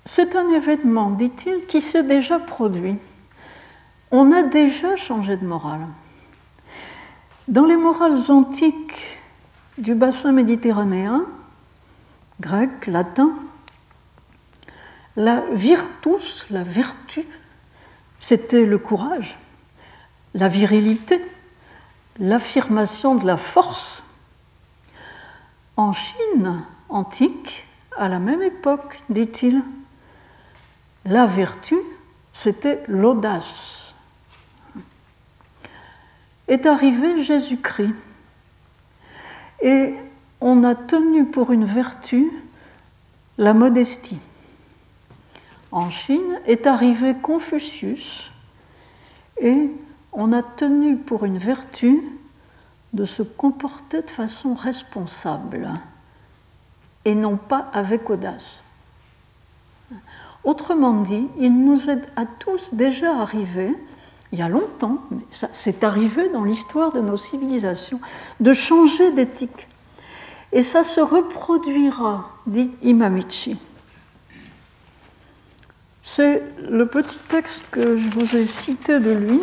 [0.08, 2.96] c'est un événement, dit-il, qui s'est déjà produit.
[4.10, 5.86] On a déjà changé de morale.
[7.46, 9.20] Dans les morales antiques
[9.76, 11.26] du bassin méditerranéen,
[12.40, 13.34] grec, latin,
[15.14, 17.26] la virtus, la vertu,
[18.18, 19.38] c'était le courage,
[20.32, 21.20] la virilité,
[22.18, 24.02] l'affirmation de la force.
[25.76, 29.62] En Chine antique, à la même époque, dit-il,
[31.08, 31.76] la vertu,
[32.32, 33.94] c'était l'audace.
[36.46, 37.94] Est arrivé Jésus-Christ
[39.62, 39.94] et
[40.40, 42.30] on a tenu pour une vertu
[43.38, 44.20] la modestie.
[45.72, 48.30] En Chine est arrivé Confucius
[49.40, 49.70] et
[50.12, 52.02] on a tenu pour une vertu
[52.92, 55.70] de se comporter de façon responsable
[57.04, 58.62] et non pas avec audace.
[60.44, 63.74] Autrement dit, il nous est à tous déjà arrivé,
[64.32, 65.22] il y a longtemps, mais
[65.52, 68.00] c'est arrivé dans l'histoire de nos civilisations,
[68.40, 69.68] de changer d'éthique.
[70.52, 73.58] Et ça se reproduira, dit Imamichi.
[76.02, 79.40] C'est le petit texte que je vous ai cité de lui.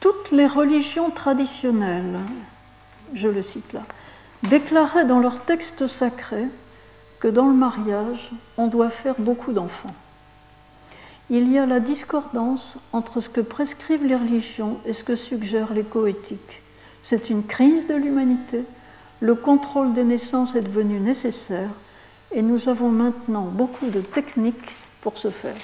[0.00, 2.18] Toutes les religions traditionnelles,
[3.14, 3.82] je le cite là,
[4.44, 6.48] déclaraient dans leurs textes sacrés
[7.20, 9.94] que dans le mariage, on doit faire beaucoup d'enfants
[11.32, 15.72] il y a la discordance entre ce que prescrivent les religions et ce que suggère
[15.72, 16.60] l'écoéthique.
[17.02, 18.64] C'est une crise de l'humanité.
[19.20, 21.70] Le contrôle des naissances est devenu nécessaire
[22.32, 25.56] et nous avons maintenant beaucoup de techniques pour ce faire.